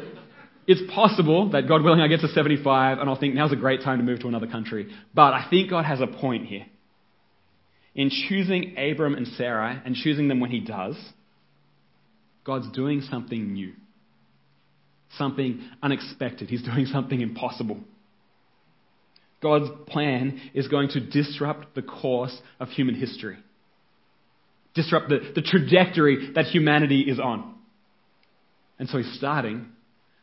it's 0.68 0.82
possible 0.94 1.52
that 1.52 1.70
God 1.70 1.84
willing 1.84 2.02
I 2.02 2.10
get 2.10 2.20
to 2.20 2.28
75 2.28 2.98
and 2.98 3.10
I'll 3.10 3.18
think 3.18 3.34
now's 3.34 3.54
a 3.54 3.56
great 3.56 3.82
time 3.82 4.00
to 4.00 4.04
move 4.04 4.20
to 4.20 4.28
another 4.28 4.48
country. 4.48 4.94
But 5.14 5.34
I 5.34 5.48
think 5.50 5.70
God 5.70 5.86
has 5.86 6.02
a 6.02 6.08
point 6.08 6.48
here. 6.48 6.66
In 7.94 8.10
choosing 8.10 8.76
Abram 8.78 9.16
and 9.16 9.28
Sarai 9.28 9.82
and 9.84 9.96
choosing 9.96 10.28
them 10.28 10.40
when 10.40 10.52
he 10.52 10.62
does, 10.62 10.96
God's 12.44 12.72
doing 12.72 13.02
something 13.02 13.54
new. 13.54 13.74
Something 15.18 15.62
unexpected. 15.84 16.50
He's 16.50 16.64
doing 16.64 16.86
something 16.86 17.20
impossible. 17.20 17.80
God's 19.42 19.70
plan 19.88 20.40
is 20.54 20.68
going 20.68 20.90
to 20.90 21.00
disrupt 21.00 21.76
the 21.76 21.82
course 21.82 22.38
of 22.60 22.70
human 22.70 22.96
history. 22.96 23.38
Disrupt 24.74 25.10
the, 25.10 25.32
the 25.36 25.42
trajectory 25.42 26.32
that 26.36 26.46
humanity 26.46 27.02
is 27.02 27.20
on. 27.20 27.56
And 28.80 28.88
so 28.88 29.00
he's 29.00 29.14
starting 29.18 29.68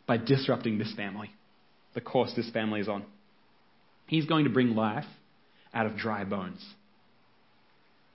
by 0.06 0.16
disrupting 0.16 0.78
this 0.78 0.92
family, 0.94 1.30
the 1.94 2.00
course 2.00 2.32
this 2.34 2.50
family 2.50 2.80
is 2.80 2.88
on. 2.88 3.04
He's 4.06 4.24
going 4.24 4.44
to 4.44 4.50
bring 4.50 4.74
life 4.74 5.04
out 5.74 5.84
of 5.84 5.98
dry 5.98 6.24
bones. 6.24 6.64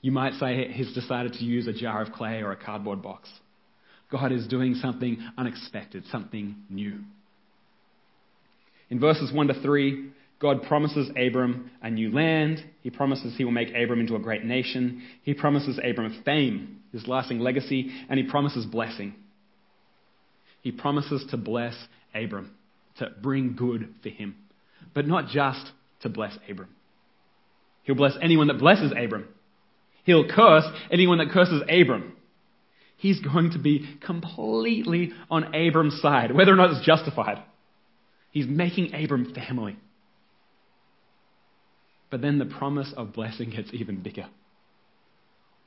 You 0.04 0.12
might 0.12 0.34
say 0.34 0.72
he's 0.72 0.94
decided 0.94 1.34
to 1.34 1.44
use 1.44 1.66
a 1.66 1.74
jar 1.74 2.04
of 2.04 2.12
clay 2.12 2.44
or 2.44 2.52
a 2.52 2.56
cardboard 2.56 3.02
box. 3.02 3.28
God 4.12 4.32
is 4.32 4.48
doing 4.48 4.76
something 4.76 5.18
unexpected, 5.36 6.04
something 6.12 6.56
new. 6.70 7.00
In 8.92 9.00
verses 9.00 9.34
1 9.34 9.48
to 9.48 9.60
3, 9.60 10.12
God 10.40 10.62
promises 10.68 11.10
Abram 11.18 11.72
a 11.82 11.90
new 11.90 12.12
land. 12.12 12.64
He 12.84 12.92
promises 12.92 13.34
he 13.36 13.44
will 13.44 13.52
make 13.52 13.70
Abram 13.70 14.00
into 14.00 14.16
a 14.16 14.20
great 14.20 14.46
nation. 14.46 15.02
He 15.24 15.34
promises 15.34 15.80
Abram 15.84 16.22
fame, 16.24 16.82
his 16.92 17.08
lasting 17.08 17.40
legacy, 17.40 17.90
and 18.08 18.20
he 18.20 18.30
promises 18.30 18.68
blessing 18.68 19.16
he 20.64 20.72
promises 20.72 21.26
to 21.30 21.38
bless 21.38 21.76
Abram, 22.16 22.56
to 22.98 23.12
bring 23.22 23.56
good 23.56 23.94
for 24.02 24.10
him. 24.10 24.36
But 24.96 25.06
not 25.06 25.28
just 25.28 25.72
to 26.02 26.10
bless 26.10 26.36
Abram. 26.50 26.70
He'll 27.84 27.96
bless 27.96 28.14
anyone 28.22 28.48
that 28.48 28.60
blesses 28.60 28.94
Abram. 28.98 29.28
He'll 30.04 30.28
curse 30.28 30.66
anyone 30.92 31.20
that 31.20 31.32
curses 31.32 31.62
Abram. 31.64 32.16
He's 32.98 33.20
going 33.20 33.52
to 33.52 33.60
be 33.60 33.98
completely 34.06 35.12
on 35.30 35.54
Abram's 35.54 36.02
side, 36.02 36.34
whether 36.34 36.54
or 36.54 36.56
not 36.56 36.72
it's 36.72 36.86
justified. 36.86 37.42
He's 38.32 38.48
making 38.48 38.94
Abram 38.94 39.34
family. 39.34 39.78
But 42.10 42.22
then 42.22 42.40
the 42.40 42.46
promise 42.46 42.94
of 42.96 43.14
blessing 43.14 43.50
gets 43.50 43.70
even 43.74 44.02
bigger. 44.02 44.28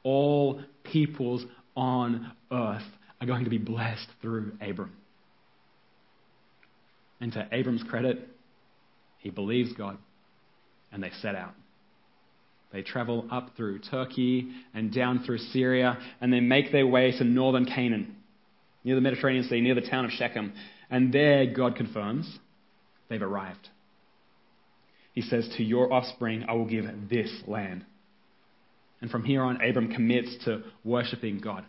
All 0.02 0.62
peoples 0.84 1.44
on 1.76 2.32
earth 2.52 2.86
are 3.20 3.26
going 3.26 3.44
to 3.44 3.50
be 3.50 3.58
blessed 3.58 4.08
through 4.22 4.52
Abram. 4.60 4.92
And 7.20 7.32
to 7.32 7.48
Abram's 7.50 7.82
credit, 7.82 8.28
he 9.18 9.30
believes 9.30 9.72
God, 9.72 9.98
and 10.92 11.02
they 11.02 11.10
set 11.20 11.34
out. 11.34 11.54
They 12.72 12.82
travel 12.82 13.26
up 13.30 13.50
through 13.56 13.80
Turkey 13.80 14.48
and 14.74 14.92
down 14.92 15.22
through 15.24 15.38
Syria, 15.38 15.98
and 16.20 16.32
they 16.32 16.40
make 16.40 16.72
their 16.72 16.86
way 16.86 17.12
to 17.12 17.24
northern 17.24 17.64
Canaan, 17.64 18.16
near 18.84 18.94
the 18.94 19.00
Mediterranean 19.00 19.44
Sea, 19.44 19.60
near 19.60 19.74
the 19.74 19.80
town 19.80 20.04
of 20.04 20.10
Shechem. 20.10 20.52
And 20.90 21.12
there, 21.12 21.46
God 21.46 21.76
confirms 21.76 22.38
they've 23.08 23.22
arrived. 23.22 23.68
He 25.12 25.22
says, 25.22 25.48
To 25.56 25.64
your 25.64 25.92
offspring 25.92 26.44
I 26.48 26.52
will 26.52 26.66
give 26.66 26.84
this 27.08 27.32
land. 27.46 27.84
And 29.00 29.10
from 29.10 29.24
here 29.24 29.42
on, 29.42 29.60
Abram 29.62 29.92
commits 29.92 30.36
to 30.44 30.62
worshipping 30.84 31.38
God. 31.38 31.64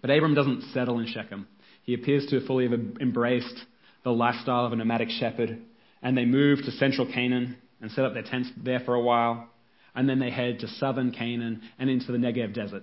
But 0.00 0.10
Abram 0.10 0.34
doesn't 0.34 0.72
settle 0.72 0.98
in 0.98 1.06
Shechem. 1.06 1.46
He 1.82 1.94
appears 1.94 2.26
to 2.26 2.36
have 2.36 2.46
fully 2.46 2.66
embraced 2.66 3.64
the 4.04 4.10
lifestyle 4.10 4.64
of 4.64 4.72
a 4.72 4.76
nomadic 4.76 5.10
shepherd, 5.10 5.58
and 6.02 6.16
they 6.16 6.24
move 6.24 6.60
to 6.64 6.70
central 6.72 7.06
Canaan 7.06 7.56
and 7.80 7.90
set 7.90 8.04
up 8.04 8.14
their 8.14 8.22
tents 8.22 8.50
there 8.56 8.80
for 8.80 8.94
a 8.94 9.00
while, 9.00 9.48
and 9.94 10.08
then 10.08 10.18
they 10.18 10.30
head 10.30 10.60
to 10.60 10.68
southern 10.68 11.10
Canaan 11.12 11.62
and 11.78 11.90
into 11.90 12.12
the 12.12 12.18
Negev 12.18 12.54
desert. 12.54 12.82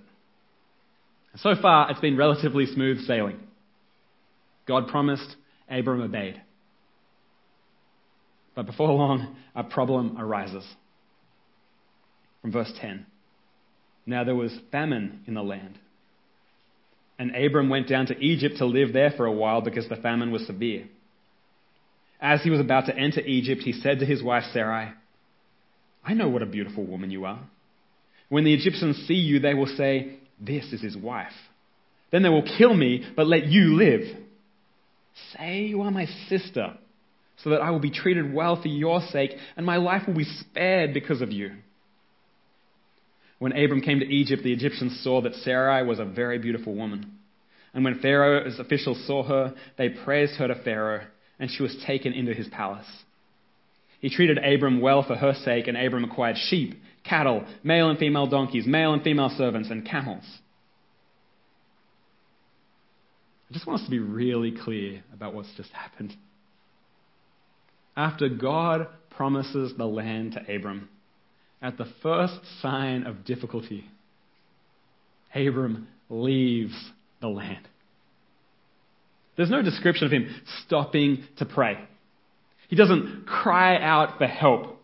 So 1.36 1.54
far, 1.60 1.90
it's 1.90 2.00
been 2.00 2.16
relatively 2.16 2.66
smooth 2.66 3.06
sailing. 3.06 3.38
God 4.66 4.88
promised, 4.88 5.36
Abram 5.68 6.02
obeyed. 6.02 6.40
But 8.54 8.66
before 8.66 8.92
long, 8.92 9.36
a 9.54 9.62
problem 9.62 10.16
arises. 10.18 10.64
From 12.42 12.52
verse 12.52 12.72
10. 12.80 13.06
Now 14.06 14.24
there 14.24 14.34
was 14.34 14.56
famine 14.72 15.22
in 15.26 15.34
the 15.34 15.42
land 15.42 15.78
and 17.18 17.34
Abram 17.34 17.68
went 17.68 17.88
down 17.88 18.06
to 18.06 18.18
Egypt 18.18 18.58
to 18.58 18.66
live 18.66 18.92
there 18.92 19.12
for 19.16 19.26
a 19.26 19.32
while 19.32 19.60
because 19.60 19.88
the 19.88 19.96
famine 19.96 20.30
was 20.30 20.46
severe. 20.46 20.86
As 22.20 22.42
he 22.42 22.50
was 22.50 22.60
about 22.60 22.86
to 22.86 22.96
enter 22.96 23.20
Egypt, 23.20 23.62
he 23.62 23.72
said 23.72 24.00
to 24.00 24.06
his 24.06 24.22
wife 24.22 24.44
Sarai, 24.52 24.92
I 26.04 26.14
know 26.14 26.28
what 26.28 26.42
a 26.42 26.46
beautiful 26.46 26.84
woman 26.84 27.10
you 27.10 27.24
are. 27.24 27.40
When 28.28 28.44
the 28.44 28.54
Egyptians 28.54 29.04
see 29.06 29.14
you, 29.14 29.40
they 29.40 29.54
will 29.54 29.66
say, 29.66 30.16
This 30.40 30.72
is 30.72 30.80
his 30.80 30.96
wife. 30.96 31.32
Then 32.10 32.22
they 32.22 32.28
will 32.28 32.48
kill 32.58 32.74
me, 32.74 33.06
but 33.16 33.26
let 33.26 33.46
you 33.46 33.76
live. 33.76 34.02
Say 35.36 35.66
you 35.66 35.82
are 35.82 35.90
my 35.90 36.06
sister, 36.28 36.74
so 37.42 37.50
that 37.50 37.60
I 37.60 37.70
will 37.70 37.80
be 37.80 37.90
treated 37.90 38.32
well 38.32 38.60
for 38.60 38.68
your 38.68 39.00
sake, 39.12 39.32
and 39.56 39.66
my 39.66 39.76
life 39.76 40.06
will 40.06 40.14
be 40.14 40.24
spared 40.24 40.94
because 40.94 41.20
of 41.20 41.30
you. 41.30 41.52
When 43.38 43.52
Abram 43.52 43.82
came 43.82 44.00
to 44.00 44.06
Egypt, 44.06 44.42
the 44.42 44.52
Egyptians 44.52 45.00
saw 45.02 45.22
that 45.22 45.34
Sarai 45.34 45.84
was 45.84 45.98
a 45.98 46.04
very 46.04 46.38
beautiful 46.38 46.74
woman. 46.74 47.18
And 47.72 47.84
when 47.84 48.00
Pharaoh's 48.00 48.58
officials 48.58 49.06
saw 49.06 49.22
her, 49.22 49.54
they 49.76 49.90
praised 49.90 50.36
her 50.36 50.48
to 50.48 50.56
Pharaoh, 50.64 51.04
and 51.38 51.50
she 51.50 51.62
was 51.62 51.76
taken 51.86 52.12
into 52.12 52.34
his 52.34 52.48
palace. 52.48 52.86
He 54.00 54.10
treated 54.10 54.38
Abram 54.38 54.80
well 54.80 55.02
for 55.02 55.16
her 55.16 55.34
sake, 55.44 55.66
and 55.66 55.76
Abram 55.76 56.04
acquired 56.04 56.36
sheep, 56.36 56.80
cattle, 57.04 57.44
male 57.64 57.90
and 57.90 57.98
female 57.98 58.26
donkeys, 58.26 58.66
male 58.66 58.92
and 58.92 59.02
female 59.02 59.32
servants, 59.36 59.70
and 59.70 59.86
camels. 59.86 60.24
I 63.50 63.54
just 63.54 63.66
want 63.66 63.80
us 63.80 63.86
to 63.86 63.90
be 63.90 63.98
really 63.98 64.52
clear 64.52 65.02
about 65.12 65.34
what's 65.34 65.52
just 65.56 65.70
happened. 65.70 66.14
After 67.96 68.28
God 68.28 68.86
promises 69.10 69.72
the 69.76 69.86
land 69.86 70.32
to 70.32 70.54
Abram, 70.54 70.88
at 71.60 71.76
the 71.76 71.86
first 72.02 72.38
sign 72.62 73.04
of 73.04 73.24
difficulty, 73.24 73.84
Abram 75.34 75.88
leaves 76.08 76.90
the 77.20 77.28
land. 77.28 77.66
There's 79.38 79.50
no 79.50 79.62
description 79.62 80.04
of 80.04 80.12
him 80.12 80.34
stopping 80.64 81.24
to 81.36 81.46
pray. 81.46 81.78
He 82.68 82.74
doesn't 82.74 83.24
cry 83.24 83.80
out 83.80 84.18
for 84.18 84.26
help. 84.26 84.82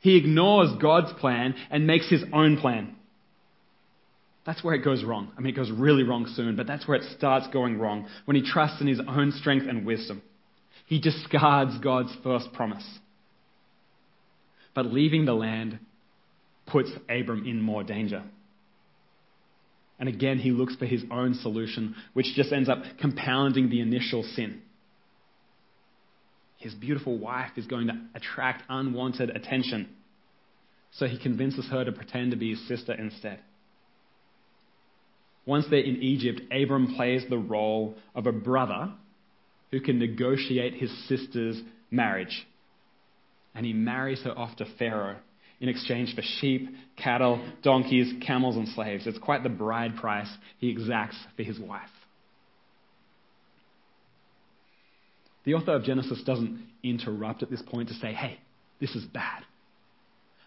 He 0.00 0.16
ignores 0.16 0.70
God's 0.82 1.12
plan 1.20 1.54
and 1.70 1.86
makes 1.86 2.10
his 2.10 2.24
own 2.32 2.58
plan. 2.58 2.96
That's 4.44 4.62
where 4.62 4.74
it 4.74 4.84
goes 4.84 5.04
wrong. 5.04 5.30
I 5.38 5.40
mean, 5.40 5.52
it 5.52 5.56
goes 5.56 5.70
really 5.70 6.02
wrong 6.02 6.26
soon, 6.34 6.56
but 6.56 6.66
that's 6.66 6.86
where 6.86 6.98
it 6.98 7.04
starts 7.16 7.46
going 7.52 7.78
wrong 7.78 8.08
when 8.24 8.36
he 8.36 8.42
trusts 8.42 8.80
in 8.80 8.88
his 8.88 9.00
own 9.06 9.30
strength 9.32 9.66
and 9.68 9.86
wisdom. 9.86 10.20
He 10.86 11.00
discards 11.00 11.78
God's 11.78 12.14
first 12.24 12.52
promise. 12.52 12.86
But 14.74 14.86
leaving 14.86 15.26
the 15.26 15.32
land 15.32 15.78
puts 16.66 16.90
Abram 17.08 17.46
in 17.46 17.62
more 17.62 17.84
danger. 17.84 18.24
And 19.98 20.08
again, 20.08 20.38
he 20.38 20.50
looks 20.50 20.76
for 20.76 20.86
his 20.86 21.04
own 21.10 21.34
solution, 21.34 21.94
which 22.12 22.26
just 22.34 22.52
ends 22.52 22.68
up 22.68 22.82
compounding 23.00 23.70
the 23.70 23.80
initial 23.80 24.22
sin. 24.22 24.60
His 26.58 26.74
beautiful 26.74 27.18
wife 27.18 27.52
is 27.56 27.66
going 27.66 27.86
to 27.86 27.94
attract 28.14 28.62
unwanted 28.68 29.30
attention. 29.30 29.88
So 30.92 31.06
he 31.06 31.18
convinces 31.18 31.66
her 31.70 31.84
to 31.84 31.92
pretend 31.92 32.30
to 32.30 32.36
be 32.36 32.50
his 32.50 32.68
sister 32.68 32.92
instead. 32.92 33.40
Once 35.46 35.66
they're 35.70 35.80
in 35.80 36.02
Egypt, 36.02 36.40
Abram 36.50 36.94
plays 36.96 37.24
the 37.28 37.38
role 37.38 37.94
of 38.14 38.26
a 38.26 38.32
brother 38.32 38.92
who 39.70 39.80
can 39.80 39.98
negotiate 39.98 40.74
his 40.74 40.90
sister's 41.08 41.60
marriage. 41.90 42.46
And 43.54 43.64
he 43.64 43.72
marries 43.72 44.22
her 44.22 44.36
off 44.36 44.56
to 44.56 44.66
Pharaoh 44.78 45.16
in 45.60 45.68
exchange 45.68 46.14
for 46.14 46.22
sheep, 46.22 46.68
cattle, 46.96 47.44
donkeys, 47.62 48.12
camels, 48.26 48.56
and 48.56 48.68
slaves. 48.68 49.06
It's 49.06 49.18
quite 49.18 49.42
the 49.42 49.48
bride 49.48 49.96
price 49.96 50.28
he 50.58 50.68
exacts 50.68 51.16
for 51.36 51.42
his 51.42 51.58
wife. 51.58 51.88
The 55.44 55.54
author 55.54 55.72
of 55.72 55.84
Genesis 55.84 56.22
doesn't 56.24 56.60
interrupt 56.82 57.42
at 57.42 57.50
this 57.50 57.62
point 57.62 57.88
to 57.88 57.94
say, 57.94 58.12
hey, 58.12 58.38
this 58.80 58.94
is 58.94 59.04
bad. 59.04 59.44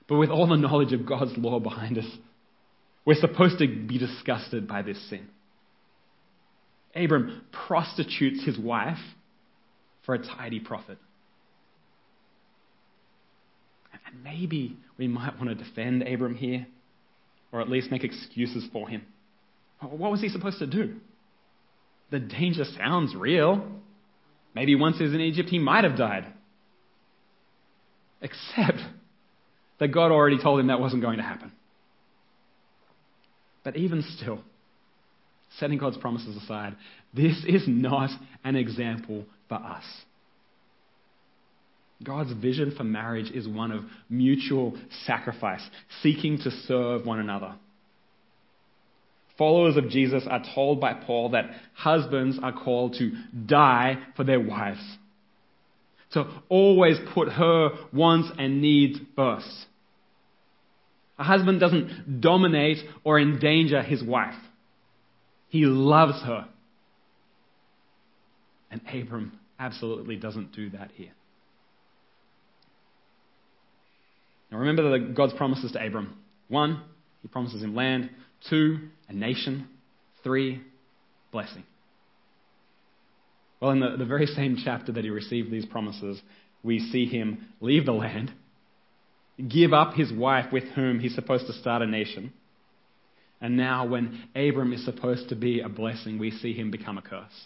But 0.08 0.18
with 0.18 0.30
all 0.30 0.48
the 0.48 0.58
knowledge 0.58 0.94
of 0.94 1.06
God's 1.06 1.38
law 1.38 1.60
behind 1.60 1.98
us, 1.98 2.18
we're 3.06 3.16
supposed 3.16 3.60
to 3.60 3.68
be 3.68 3.98
disgusted 3.98 4.68
by 4.68 4.82
this 4.82 5.10
sin. 5.10 5.28
Abram 6.96 7.44
prostitutes 7.68 8.44
his 8.44 8.58
wife 8.58 8.98
for 10.06 10.16
a 10.16 10.20
tidy 10.20 10.60
profit. 10.60 10.98
And 14.10 14.24
maybe 14.24 14.78
we 14.98 15.08
might 15.08 15.38
want 15.38 15.50
to 15.50 15.56
defend 15.56 16.04
Abram 16.04 16.36
here, 16.36 16.68
or 17.52 17.62
at 17.62 17.70
least 17.70 17.92
make 17.92 18.04
excuses 18.04 18.68
for 18.74 18.90
him. 18.90 19.04
What 19.80 20.12
was 20.12 20.22
he 20.22 20.30
supposed 20.30 20.60
to 20.60 20.68
do? 20.68 20.96
the 22.12 22.20
danger 22.20 22.64
sounds 22.78 23.16
real. 23.16 23.66
Maybe 24.56 24.76
once 24.76 24.98
he 24.98 25.04
was 25.04 25.14
in 25.14 25.22
Egypt, 25.22 25.50
he 25.50 25.60
might 25.60 25.84
have 25.84 25.98
died. 25.98 26.26
Except 28.22 28.80
that 29.80 29.90
God 29.90 30.12
already 30.12 30.42
told 30.42 30.60
him 30.60 30.68
that 30.68 30.80
wasn't 30.80 31.02
going 31.02 31.18
to 31.18 31.24
happen. 31.24 31.52
But 33.64 33.78
even 33.78 34.04
still, 34.18 34.40
setting 35.60 35.78
God's 35.78 35.98
promises 35.98 36.36
aside, 36.44 36.76
this 37.14 37.44
is 37.48 37.64
not 37.68 38.10
an 38.44 38.56
example 38.56 39.26
for 39.48 39.56
us. 39.56 39.84
God's 42.04 42.32
vision 42.32 42.74
for 42.76 42.84
marriage 42.84 43.30
is 43.32 43.48
one 43.48 43.72
of 43.72 43.84
mutual 44.10 44.78
sacrifice, 45.06 45.62
seeking 46.02 46.38
to 46.40 46.52
serve 46.52 47.06
one 47.06 47.20
another. 47.20 47.56
Followers 49.38 49.78
of 49.78 49.90
Jesus 49.90 50.24
are 50.30 50.44
told 50.54 50.80
by 50.80 50.94
Paul 50.94 51.30
that 51.30 51.50
husbands 51.74 52.38
are 52.42 52.54
called 52.54 52.96
to 53.00 53.12
die 53.46 53.98
for 54.16 54.24
their 54.24 54.40
wives, 54.40 54.84
to 56.14 56.26
always 56.48 56.98
put 57.14 57.30
her 57.30 57.70
wants 57.94 58.30
and 58.38 58.62
needs 58.62 59.00
first. 59.16 59.66
A 61.18 61.24
husband 61.24 61.60
doesn't 61.60 62.22
dominate 62.22 62.78
or 63.04 63.20
endanger 63.20 63.82
his 63.82 64.02
wife. 64.02 64.40
He 65.50 65.66
loves 65.66 66.22
her. 66.24 66.48
And 68.72 68.82
Abram 68.94 69.38
absolutely 69.60 70.16
doesn't 70.16 70.54
do 70.54 70.70
that 70.72 70.92
here. 70.96 71.12
Now 74.52 74.60
remember 74.60 74.98
the, 74.98 75.14
God's 75.14 75.34
promises 75.34 75.72
to 75.74 75.86
Abram. 75.86 76.16
One, 76.48 76.82
he 77.22 77.28
promises 77.28 77.62
him 77.62 77.76
land. 77.76 78.10
Two, 78.50 78.80
a 79.08 79.14
nation. 79.14 79.68
Three, 80.24 80.62
blessing. 81.32 81.64
Well, 83.62 83.72
in 83.72 83.80
the, 83.80 83.96
the 83.98 84.06
very 84.06 84.26
same 84.26 84.58
chapter 84.64 84.92
that 84.94 85.04
he 85.04 85.10
received 85.10 85.52
these 85.52 85.66
promises, 85.66 86.22
we 86.64 86.80
see 86.80 87.06
him 87.06 87.50
leave 87.62 87.86
the 87.86 87.92
land, 87.92 88.32
give 89.48 89.74
up 89.74 89.94
his 89.94 90.12
wife 90.12 90.52
with 90.52 90.64
whom 90.76 91.00
he's 91.00 91.16
supposed 91.16 91.48
to 91.48 91.54
start 91.54 91.82
a 91.82 91.88
nation. 91.88 92.34
And 93.42 93.56
now, 93.56 93.86
when 93.86 94.24
Abram 94.36 94.74
is 94.74 94.84
supposed 94.84 95.30
to 95.30 95.36
be 95.36 95.62
a 95.62 95.70
blessing, 95.70 96.20
we 96.20 96.32
see 96.32 96.54
him 96.54 96.72
become 96.72 96.98
a 96.98 97.02
curse. 97.02 97.46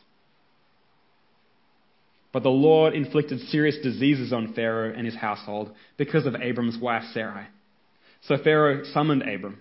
But 2.33 2.43
the 2.43 2.49
Lord 2.49 2.95
inflicted 2.95 3.39
serious 3.49 3.77
diseases 3.81 4.33
on 4.33 4.53
Pharaoh 4.53 4.91
and 4.93 5.05
his 5.05 5.15
household 5.15 5.71
because 5.97 6.25
of 6.25 6.35
Abram's 6.35 6.77
wife 6.77 7.03
Sarai. 7.13 7.45
So 8.21 8.37
Pharaoh 8.43 8.83
summoned 8.91 9.21
Abram. 9.21 9.59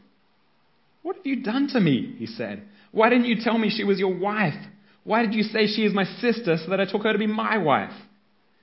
What 1.03 1.17
have 1.17 1.27
you 1.27 1.43
done 1.43 1.69
to 1.69 1.81
me? 1.81 2.15
He 2.19 2.27
said. 2.27 2.63
Why 2.91 3.11
didn't 3.11 3.27
you 3.27 3.37
tell 3.43 3.59
me 3.59 3.71
she 3.71 3.85
was 3.85 3.99
your 3.99 4.17
wife? 4.17 4.55
Why 5.05 5.23
did 5.23 5.35
you 5.35 5.43
say 5.43 5.67
she 5.67 5.85
is 5.85 5.93
my 5.93 6.05
sister 6.05 6.57
so 6.57 6.71
that 6.71 6.81
I 6.81 6.87
took 6.87 7.03
her 7.03 7.13
to 7.13 7.19
be 7.19 7.27
my 7.27 7.59
wife? 7.59 7.93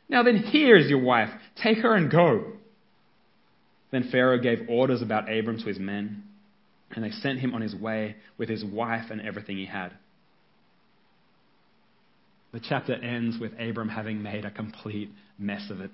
Now 0.09 0.23
then, 0.23 0.37
here 0.37 0.75
is 0.75 0.89
your 0.89 1.01
wife. 1.01 1.29
Take 1.61 1.79
her 1.79 1.93
and 1.93 2.09
go. 2.09 2.53
Then 3.91 4.09
Pharaoh 4.11 4.39
gave 4.39 4.69
orders 4.69 5.01
about 5.01 5.31
Abram 5.31 5.59
to 5.59 5.65
his 5.65 5.79
men, 5.79 6.23
and 6.91 7.03
they 7.03 7.11
sent 7.11 7.39
him 7.39 7.53
on 7.53 7.61
his 7.61 7.75
way 7.75 8.15
with 8.37 8.49
his 8.49 8.63
wife 8.63 9.11
and 9.11 9.21
everything 9.21 9.57
he 9.57 9.65
had. 9.65 9.91
The 12.51 12.59
chapter 12.59 12.93
ends 12.93 13.37
with 13.39 13.51
Abram 13.59 13.89
having 13.89 14.23
made 14.23 14.45
a 14.45 14.51
complete 14.51 15.11
mess 15.37 15.69
of 15.69 15.81
it. 15.81 15.91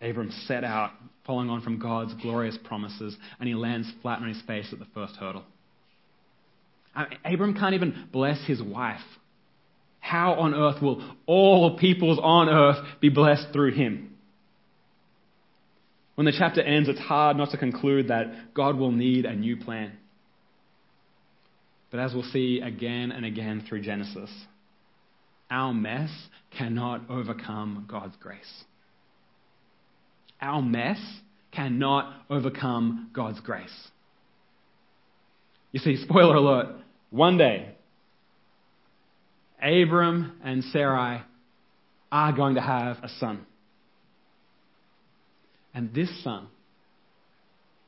Abram 0.00 0.30
set 0.46 0.64
out, 0.64 0.90
following 1.26 1.50
on 1.50 1.62
from 1.62 1.78
God's 1.78 2.14
glorious 2.14 2.58
promises, 2.64 3.16
and 3.38 3.48
he 3.48 3.54
lands 3.54 3.90
flat 4.02 4.20
on 4.20 4.28
his 4.28 4.40
face 4.46 4.68
at 4.72 4.78
the 4.78 4.86
first 4.94 5.16
hurdle. 5.16 5.44
Abram 7.24 7.54
can't 7.54 7.74
even 7.74 8.08
bless 8.12 8.44
his 8.46 8.62
wife. 8.62 9.00
How 10.00 10.34
on 10.34 10.54
earth 10.54 10.82
will 10.82 11.02
all 11.26 11.78
peoples 11.78 12.18
on 12.22 12.48
earth 12.48 12.76
be 13.00 13.08
blessed 13.08 13.48
through 13.52 13.72
him? 13.72 14.16
When 16.14 16.26
the 16.26 16.34
chapter 16.36 16.60
ends, 16.62 16.88
it's 16.88 17.00
hard 17.00 17.36
not 17.36 17.50
to 17.50 17.56
conclude 17.56 18.08
that 18.08 18.54
God 18.54 18.76
will 18.76 18.92
need 18.92 19.24
a 19.24 19.34
new 19.34 19.56
plan. 19.56 19.92
But 21.94 22.00
as 22.00 22.12
we'll 22.12 22.24
see 22.24 22.60
again 22.60 23.12
and 23.12 23.24
again 23.24 23.62
through 23.68 23.82
Genesis, 23.82 24.28
our 25.48 25.72
mess 25.72 26.10
cannot 26.58 27.08
overcome 27.08 27.86
God's 27.88 28.16
grace. 28.16 28.64
Our 30.40 30.60
mess 30.60 30.98
cannot 31.52 32.12
overcome 32.28 33.10
God's 33.12 33.38
grace. 33.38 33.70
You 35.70 35.78
see, 35.78 35.94
spoiler 36.02 36.34
alert, 36.34 36.74
one 37.10 37.38
day, 37.38 37.76
Abram 39.62 40.40
and 40.42 40.64
Sarai 40.64 41.22
are 42.10 42.32
going 42.32 42.56
to 42.56 42.60
have 42.60 42.96
a 43.04 43.08
son. 43.20 43.46
And 45.72 45.94
this 45.94 46.24
son 46.24 46.48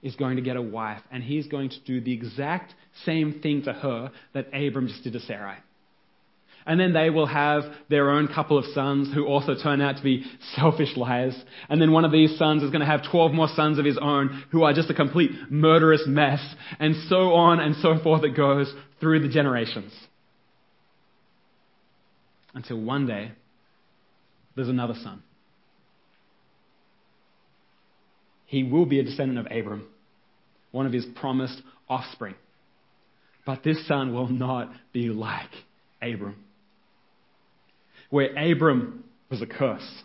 is 0.03 0.17
going 0.17 0.37
to 0.37 0.43
get 0.43 0.57
a 0.57 0.63
wife, 0.63 1.01
and 1.11 1.23
he's 1.23 1.47
going 1.47 1.71
to 1.71 1.81
do 1.85 2.01
the 2.01 2.13
exact 2.13 2.75
same 3.05 3.41
thing 3.41 3.63
to 3.63 3.73
her 3.73 4.11
that 4.35 4.49
Abram 4.49 4.89
just 4.89 5.03
did 5.03 5.15
to 5.15 5.21
Sarai. 5.21 5.57
And 6.67 6.81
then 6.81 6.93
they 6.93 7.11
will 7.11 7.27
have 7.27 7.63
their 7.89 8.11
own 8.11 8.27
couple 8.27 8.59
of 8.59 8.65
sons 8.67 9.15
who 9.15 9.25
also 9.25 9.55
turn 9.55 9.81
out 9.81 9.99
to 9.99 10.03
be 10.03 10.25
selfish 10.57 10.97
liars. 10.97 11.41
And 11.69 11.81
then 11.81 11.93
one 11.93 12.05
of 12.05 12.11
these 12.11 12.37
sons 12.37 12.65
is 12.65 12.71
going 12.71 12.81
to 12.81 12.87
have 12.87 13.09
12 13.09 13.33
more 13.33 13.49
sons 13.55 13.79
of 13.79 13.85
his 13.85 13.99
own 14.03 14.43
who 14.51 14.65
are 14.65 14.73
just 14.73 14.91
a 14.91 14.95
complete 14.95 15.31
murderous 15.49 16.03
mess. 16.09 16.41
And 16.81 16.97
so 17.09 17.35
on 17.35 17.61
and 17.61 17.77
so 17.77 17.99
forth 18.03 18.25
it 18.25 18.37
goes 18.37 18.75
through 18.99 19.21
the 19.21 19.29
generations. 19.29 19.93
Until 22.53 22.81
one 22.81 23.07
day, 23.07 23.31
there's 24.57 24.69
another 24.69 24.95
son. 25.05 25.23
He 28.47 28.63
will 28.63 28.87
be 28.87 29.01
a 29.01 29.05
descendant 29.05 29.39
of 29.39 29.47
Abram, 29.47 29.87
one 30.71 30.87
of 30.87 30.93
his 30.93 31.05
promised 31.05 31.61
offspring. 31.89 32.35
But 33.45 33.63
this 33.63 33.87
son 33.87 34.13
will 34.13 34.29
not 34.29 34.71
be 34.93 35.09
like 35.09 35.51
Abram. 36.03 36.37
Where 38.11 38.31
Abram 38.37 39.05
was 39.31 39.43
a 39.43 39.47
curse, 39.47 40.03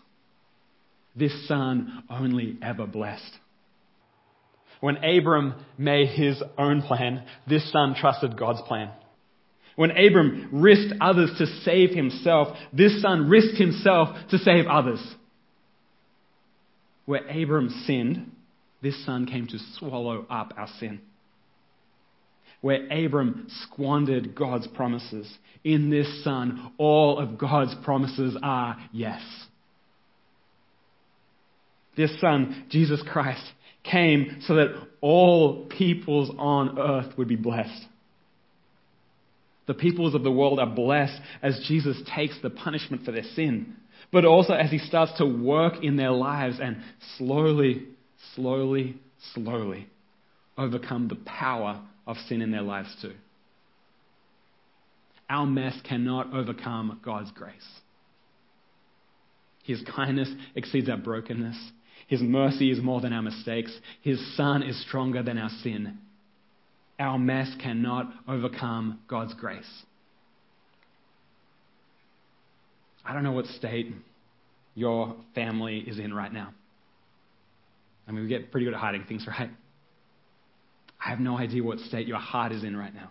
this 1.16 1.48
son 1.48 2.04
only 2.10 2.58
ever 2.62 2.88
blessed. 2.88 3.34
When 4.80 4.98
Abram 4.98 5.54
made 5.78 6.08
his 6.08 6.42
own 6.58 6.82
plan, 6.82 7.24
this 7.48 7.72
son 7.72 7.96
trusted 7.96 8.38
God's 8.38 8.62
plan. 8.64 8.90
When 9.76 9.92
Abram 9.92 10.50
risked 10.52 10.94
others 11.00 11.32
to 11.38 11.46
save 11.64 11.92
himself, 11.92 12.58
this 12.74 13.02
son 13.02 13.30
risked 13.30 13.58
himself 13.58 14.10
to 14.32 14.38
save 14.40 14.66
others. 14.66 15.00
Where 17.12 17.28
Abram 17.28 17.70
sinned, 17.86 18.32
this 18.82 19.06
son 19.06 19.26
came 19.26 19.46
to 19.48 19.60
swallow 19.78 20.26
up 20.30 20.54
our 20.56 20.70
sin 20.80 21.02
where 22.62 22.88
Abram 22.90 23.48
squandered 23.64 24.34
God's 24.34 24.68
promises. 24.68 25.30
In 25.66 25.90
this 25.90 26.24
son, 26.24 26.72
all 26.78 27.20
of 27.20 27.38
God's 27.38 27.76
promises 27.84 28.38
are 28.42 28.78
yes. 28.94 29.22
This 31.98 32.18
son, 32.22 32.68
Jesus 32.70 33.04
Christ, 33.12 33.44
came 33.84 34.38
so 34.48 34.56
that 34.56 34.70
all 35.02 35.66
peoples 35.66 36.32
on 36.38 36.80
earth 36.80 37.18
would 37.18 37.28
be 37.28 37.36
blessed. 37.36 37.88
The 39.68 39.74
peoples 39.74 40.16
of 40.16 40.24
the 40.24 40.32
world 40.32 40.60
are 40.60 40.68
blessed 40.68 41.20
as 41.42 41.66
Jesus 41.68 42.02
takes 42.16 42.40
the 42.42 42.52
punishment 42.52 43.04
for 43.04 43.12
their 43.12 43.24
sin, 43.36 43.76
but 44.12 44.26
also 44.26 44.54
as 44.54 44.72
he 44.72 44.78
starts 44.78 45.14
to 45.18 45.26
work 45.26 45.84
in 45.84 45.96
their 45.96 46.12
lives 46.12 46.60
and 46.62 46.78
slowly, 47.18 47.88
slowly, 48.36 48.98
slowly 49.34 49.88
overcome 50.58 51.08
the 51.08 51.16
power 51.16 51.82
of 52.08 52.18
sin 52.28 52.42
in 52.42 52.52
their 52.52 52.62
lives 52.62 52.96
too. 53.02 53.14
Our 55.30 55.46
mess 55.46 55.76
cannot 55.88 56.34
overcome 56.34 57.00
God's 57.04 57.32
grace. 57.32 57.54
His 59.64 59.82
kindness 59.96 60.30
exceeds 60.56 60.90
our 60.90 60.98
brokenness. 60.98 61.58
His 62.08 62.22
mercy 62.22 62.70
is 62.72 62.82
more 62.82 63.00
than 63.00 63.14
our 63.14 63.22
mistakes. 63.22 63.72
His 64.02 64.20
Son 64.36 64.64
is 64.64 64.82
stronger 64.82 65.24
than 65.24 65.38
our 65.38 65.52
sin. 65.64 66.00
Our 67.00 67.18
mess 67.18 67.50
cannot 67.62 68.12
overcome 68.28 69.00
God's 69.08 69.34
grace. 69.34 69.84
I 73.06 73.14
don't 73.14 73.24
know 73.24 73.32
what 73.32 73.46
state 73.48 73.94
your 74.76 75.16
family 75.36 75.80
is 75.80 76.00
in 76.00 76.14
right 76.14 76.32
now. 76.32 76.54
I 78.08 78.12
mean, 78.12 78.24
we 78.24 78.30
get 78.30 78.52
pretty 78.52 78.66
good 78.66 78.74
at 78.74 78.80
hiding 78.80 79.04
things, 79.06 79.26
right? 79.40 79.50
I 81.04 81.10
have 81.10 81.20
no 81.20 81.38
idea 81.38 81.64
what 81.64 81.80
state 81.80 82.08
your 82.08 82.20
heart 82.20 82.52
is 82.52 82.64
in 82.64 82.76
right 82.76 82.94
now. 82.94 83.10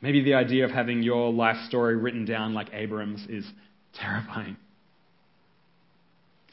Maybe 0.00 0.22
the 0.22 0.34
idea 0.34 0.64
of 0.64 0.70
having 0.70 1.02
your 1.02 1.32
life 1.32 1.56
story 1.66 1.96
written 1.96 2.24
down 2.24 2.54
like 2.54 2.72
Abram's 2.72 3.26
is 3.28 3.44
terrifying. 3.94 4.56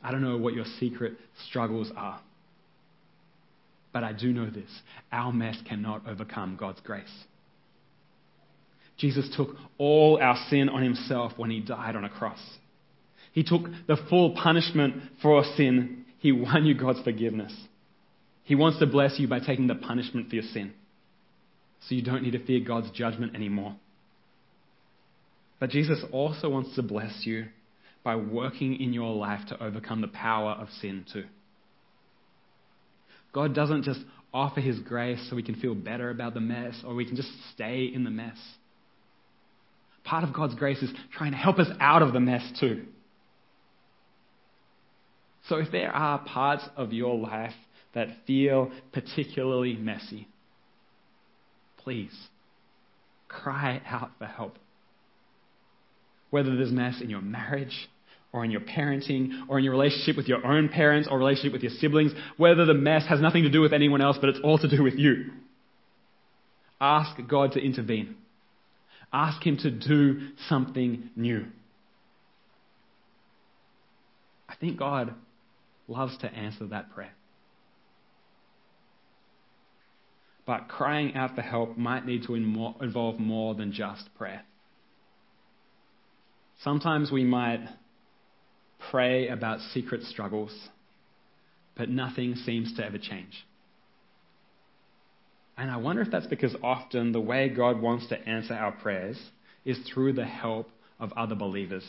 I 0.01 0.11
don't 0.11 0.21
know 0.21 0.37
what 0.37 0.53
your 0.53 0.65
secret 0.79 1.13
struggles 1.47 1.91
are. 1.95 2.19
But 3.91 4.03
I 4.03 4.13
do 4.13 4.33
know 4.33 4.49
this 4.49 4.69
our 5.11 5.31
mess 5.31 5.57
cannot 5.67 6.07
overcome 6.07 6.57
God's 6.59 6.81
grace. 6.81 7.25
Jesus 8.97 9.29
took 9.35 9.49
all 9.77 10.19
our 10.21 10.37
sin 10.49 10.69
on 10.69 10.81
himself 10.81 11.33
when 11.37 11.49
he 11.49 11.59
died 11.59 11.95
on 11.95 12.05
a 12.05 12.09
cross. 12.09 12.39
He 13.33 13.43
took 13.43 13.63
the 13.87 13.97
full 14.09 14.35
punishment 14.41 14.95
for 15.21 15.35
our 15.35 15.43
sin. 15.57 16.05
He 16.19 16.31
won 16.31 16.65
you 16.65 16.73
God's 16.73 17.01
forgiveness. 17.01 17.53
He 18.43 18.55
wants 18.55 18.79
to 18.79 18.85
bless 18.85 19.19
you 19.19 19.27
by 19.27 19.39
taking 19.39 19.67
the 19.67 19.75
punishment 19.75 20.29
for 20.29 20.35
your 20.35 20.45
sin. 20.53 20.73
So 21.87 21.95
you 21.95 22.01
don't 22.01 22.23
need 22.23 22.31
to 22.31 22.45
fear 22.45 22.61
God's 22.61 22.89
judgment 22.91 23.35
anymore. 23.35 23.75
But 25.59 25.69
Jesus 25.69 25.99
also 26.11 26.49
wants 26.49 26.75
to 26.75 26.83
bless 26.83 27.25
you 27.25 27.45
by 28.03 28.15
working 28.15 28.79
in 28.79 28.93
your 28.93 29.13
life 29.13 29.41
to 29.49 29.61
overcome 29.61 30.01
the 30.01 30.07
power 30.07 30.51
of 30.51 30.69
sin 30.81 31.05
too. 31.11 31.25
God 33.33 33.53
doesn't 33.53 33.83
just 33.83 33.99
offer 34.33 34.61
his 34.61 34.79
grace 34.79 35.27
so 35.29 35.35
we 35.35 35.43
can 35.43 35.55
feel 35.55 35.75
better 35.75 36.09
about 36.09 36.33
the 36.33 36.39
mess 36.39 36.75
or 36.85 36.93
we 36.93 37.05
can 37.05 37.15
just 37.15 37.31
stay 37.53 37.85
in 37.85 38.03
the 38.03 38.09
mess. 38.09 38.37
Part 40.05 40.23
of 40.23 40.33
God's 40.33 40.55
grace 40.55 40.81
is 40.81 40.91
trying 41.17 41.31
to 41.31 41.37
help 41.37 41.59
us 41.59 41.67
out 41.79 42.01
of 42.01 42.13
the 42.13 42.19
mess 42.19 42.43
too. 42.59 42.85
So 45.49 45.57
if 45.57 45.71
there 45.71 45.91
are 45.91 46.19
parts 46.19 46.63
of 46.77 46.93
your 46.93 47.17
life 47.17 47.53
that 47.93 48.07
feel 48.25 48.71
particularly 48.93 49.75
messy, 49.75 50.27
please 51.77 52.15
cry 53.27 53.81
out 53.87 54.11
for 54.17 54.25
help. 54.25 54.57
Whether 56.29 56.55
there's 56.55 56.71
mess 56.71 57.01
in 57.01 57.09
your 57.09 57.21
marriage, 57.21 57.89
or 58.33 58.43
in 58.43 58.51
your 58.51 58.61
parenting, 58.61 59.29
or 59.47 59.57
in 59.57 59.63
your 59.63 59.71
relationship 59.71 60.17
with 60.17 60.27
your 60.27 60.45
own 60.45 60.67
parents, 60.67 61.07
or 61.09 61.17
relationship 61.17 61.53
with 61.53 61.63
your 61.63 61.71
siblings, 61.79 62.11
whether 62.37 62.65
the 62.65 62.73
mess 62.73 63.03
has 63.07 63.21
nothing 63.21 63.43
to 63.43 63.49
do 63.49 63.61
with 63.61 63.71
anyone 63.71 64.01
else, 64.01 64.17
but 64.19 64.29
it's 64.29 64.39
all 64.43 64.57
to 64.57 64.69
do 64.69 64.83
with 64.83 64.95
you. 64.95 65.31
Ask 66.81 67.15
God 67.29 67.53
to 67.53 67.59
intervene. 67.59 68.17
Ask 69.13 69.45
Him 69.45 69.57
to 69.57 69.71
do 69.71 70.29
something 70.49 71.09
new. 71.15 71.45
I 74.49 74.55
think 74.55 74.77
God 74.77 75.13
loves 75.87 76.17
to 76.19 76.27
answer 76.33 76.67
that 76.67 76.91
prayer. 76.93 77.13
But 80.45 80.67
crying 80.67 81.15
out 81.15 81.35
for 81.35 81.41
help 81.41 81.77
might 81.77 82.05
need 82.05 82.23
to 82.27 82.35
involve 82.35 83.19
more 83.19 83.55
than 83.55 83.71
just 83.71 84.13
prayer. 84.15 84.43
Sometimes 86.61 87.11
we 87.11 87.23
might 87.23 87.67
pray 88.91 89.27
about 89.27 89.59
secret 89.73 90.03
struggles, 90.03 90.51
but 91.75 91.89
nothing 91.89 92.35
seems 92.35 92.75
to 92.75 92.85
ever 92.85 92.97
change. 92.97 93.45
And 95.57 95.71
I 95.71 95.77
wonder 95.77 96.01
if 96.01 96.11
that's 96.11 96.27
because 96.27 96.55
often 96.61 97.11
the 97.11 97.21
way 97.21 97.49
God 97.49 97.81
wants 97.81 98.07
to 98.07 98.27
answer 98.27 98.53
our 98.53 98.71
prayers 98.71 99.17
is 99.63 99.77
through 99.93 100.13
the 100.13 100.25
help 100.25 100.69
of 100.99 101.13
other 101.13 101.35
believers. 101.35 101.85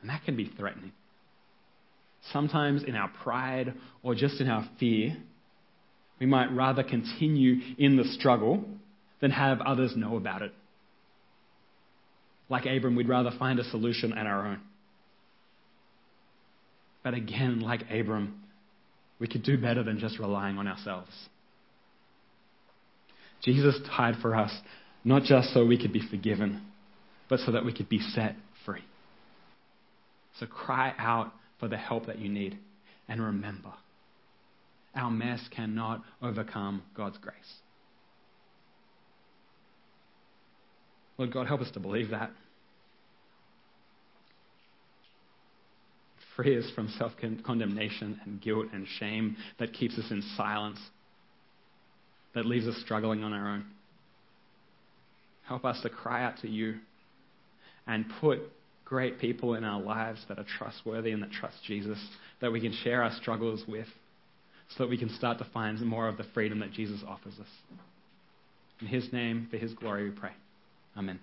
And 0.00 0.10
that 0.10 0.24
can 0.24 0.36
be 0.36 0.52
threatening. 0.56 0.92
Sometimes 2.32 2.82
in 2.82 2.94
our 2.94 3.08
pride 3.22 3.74
or 4.02 4.14
just 4.14 4.40
in 4.40 4.48
our 4.48 4.68
fear, 4.78 5.16
we 6.20 6.26
might 6.26 6.52
rather 6.52 6.82
continue 6.82 7.60
in 7.78 7.96
the 7.96 8.04
struggle 8.04 8.64
than 9.20 9.30
have 9.30 9.60
others 9.60 9.94
know 9.96 10.16
about 10.16 10.42
it. 10.42 10.52
Like 12.48 12.66
Abram, 12.66 12.94
we'd 12.94 13.08
rather 13.08 13.30
find 13.38 13.58
a 13.58 13.64
solution 13.64 14.12
on 14.12 14.26
our 14.26 14.46
own. 14.46 14.60
But 17.02 17.14
again, 17.14 17.60
like 17.60 17.90
Abram, 17.90 18.42
we 19.18 19.28
could 19.28 19.42
do 19.42 19.56
better 19.58 19.82
than 19.82 19.98
just 19.98 20.18
relying 20.18 20.58
on 20.58 20.68
ourselves. 20.68 21.10
Jesus 23.44 23.78
died 23.96 24.14
for 24.22 24.34
us, 24.34 24.50
not 25.04 25.22
just 25.22 25.52
so 25.52 25.64
we 25.64 25.78
could 25.78 25.92
be 25.92 26.02
forgiven, 26.10 26.62
but 27.28 27.40
so 27.40 27.52
that 27.52 27.64
we 27.64 27.72
could 27.72 27.88
be 27.88 28.00
set 28.00 28.34
free. 28.64 28.84
So 30.40 30.46
cry 30.46 30.94
out 30.98 31.32
for 31.60 31.68
the 31.68 31.76
help 31.76 32.06
that 32.06 32.18
you 32.18 32.28
need. 32.28 32.58
And 33.08 33.22
remember, 33.22 33.72
our 34.94 35.10
mess 35.10 35.40
cannot 35.54 36.02
overcome 36.22 36.82
God's 36.96 37.18
grace. 37.18 37.34
Lord 41.18 41.32
God, 41.32 41.46
help 41.46 41.60
us 41.60 41.70
to 41.72 41.80
believe 41.80 42.10
that. 42.10 42.30
Free 46.34 46.58
us 46.58 46.68
from 46.74 46.88
self 46.98 47.12
condemnation 47.44 48.20
and 48.24 48.40
guilt 48.40 48.66
and 48.72 48.86
shame 48.98 49.36
that 49.60 49.72
keeps 49.72 49.96
us 49.98 50.10
in 50.10 50.22
silence, 50.36 50.80
that 52.34 52.46
leaves 52.46 52.66
us 52.66 52.76
struggling 52.84 53.22
on 53.24 53.32
our 53.32 53.48
own. 53.48 53.64
Help 55.46 55.64
us 55.64 55.80
to 55.82 55.90
cry 55.90 56.24
out 56.24 56.38
to 56.38 56.48
you 56.48 56.76
and 57.86 58.06
put 58.20 58.40
great 58.84 59.18
people 59.18 59.54
in 59.54 59.64
our 59.64 59.80
lives 59.80 60.20
that 60.28 60.38
are 60.38 60.46
trustworthy 60.58 61.10
and 61.10 61.22
that 61.22 61.32
trust 61.32 61.56
Jesus, 61.66 61.98
that 62.40 62.52
we 62.52 62.60
can 62.60 62.72
share 62.82 63.02
our 63.02 63.12
struggles 63.12 63.62
with, 63.66 63.86
so 64.70 64.84
that 64.84 64.90
we 64.90 64.98
can 64.98 65.10
start 65.10 65.38
to 65.38 65.46
find 65.52 65.80
more 65.80 66.08
of 66.08 66.16
the 66.16 66.24
freedom 66.34 66.60
that 66.60 66.72
Jesus 66.72 67.00
offers 67.06 67.34
us. 67.40 67.48
In 68.80 68.86
His 68.86 69.12
name, 69.12 69.48
for 69.50 69.56
His 69.56 69.72
glory, 69.74 70.04
we 70.04 70.10
pray. 70.10 70.32
Amen. 70.96 71.20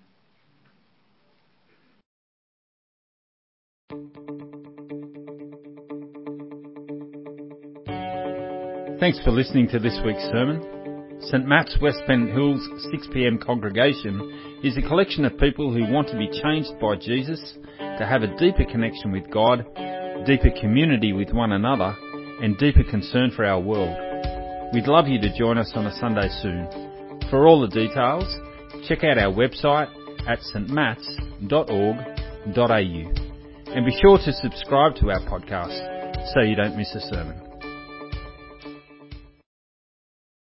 Thanks 9.00 9.18
for 9.24 9.32
listening 9.32 9.68
to 9.68 9.80
this 9.80 9.98
week's 10.04 10.22
sermon. 10.30 10.81
St. 11.24 11.46
Matt's 11.46 11.78
West 11.80 12.02
Pennant 12.06 12.32
Hills 12.32 12.68
6pm 12.92 13.40
congregation 13.40 14.60
is 14.64 14.76
a 14.76 14.82
collection 14.82 15.24
of 15.24 15.38
people 15.38 15.72
who 15.72 15.92
want 15.92 16.08
to 16.08 16.18
be 16.18 16.28
changed 16.42 16.72
by 16.80 16.96
Jesus, 16.96 17.54
to 17.78 18.04
have 18.06 18.22
a 18.22 18.36
deeper 18.38 18.64
connection 18.64 19.12
with 19.12 19.30
God, 19.30 19.64
deeper 20.26 20.50
community 20.60 21.12
with 21.12 21.32
one 21.32 21.52
another, 21.52 21.96
and 22.42 22.58
deeper 22.58 22.82
concern 22.82 23.30
for 23.30 23.44
our 23.44 23.60
world. 23.60 23.96
We'd 24.74 24.88
love 24.88 25.06
you 25.06 25.20
to 25.20 25.38
join 25.38 25.58
us 25.58 25.70
on 25.76 25.86
a 25.86 25.96
Sunday 25.96 26.28
soon. 26.40 26.66
For 27.30 27.46
all 27.46 27.60
the 27.60 27.68
details, 27.68 28.24
check 28.88 29.04
out 29.04 29.16
our 29.16 29.32
website 29.32 29.90
at 30.26 30.40
stmats.org.au 30.40 31.52
and 33.74 33.86
be 33.86 33.98
sure 34.02 34.18
to 34.18 34.32
subscribe 34.32 34.96
to 34.96 35.10
our 35.10 35.20
podcast 35.20 36.34
so 36.34 36.40
you 36.40 36.56
don't 36.56 36.76
miss 36.76 36.92
a 36.96 37.00
sermon. 37.00 37.51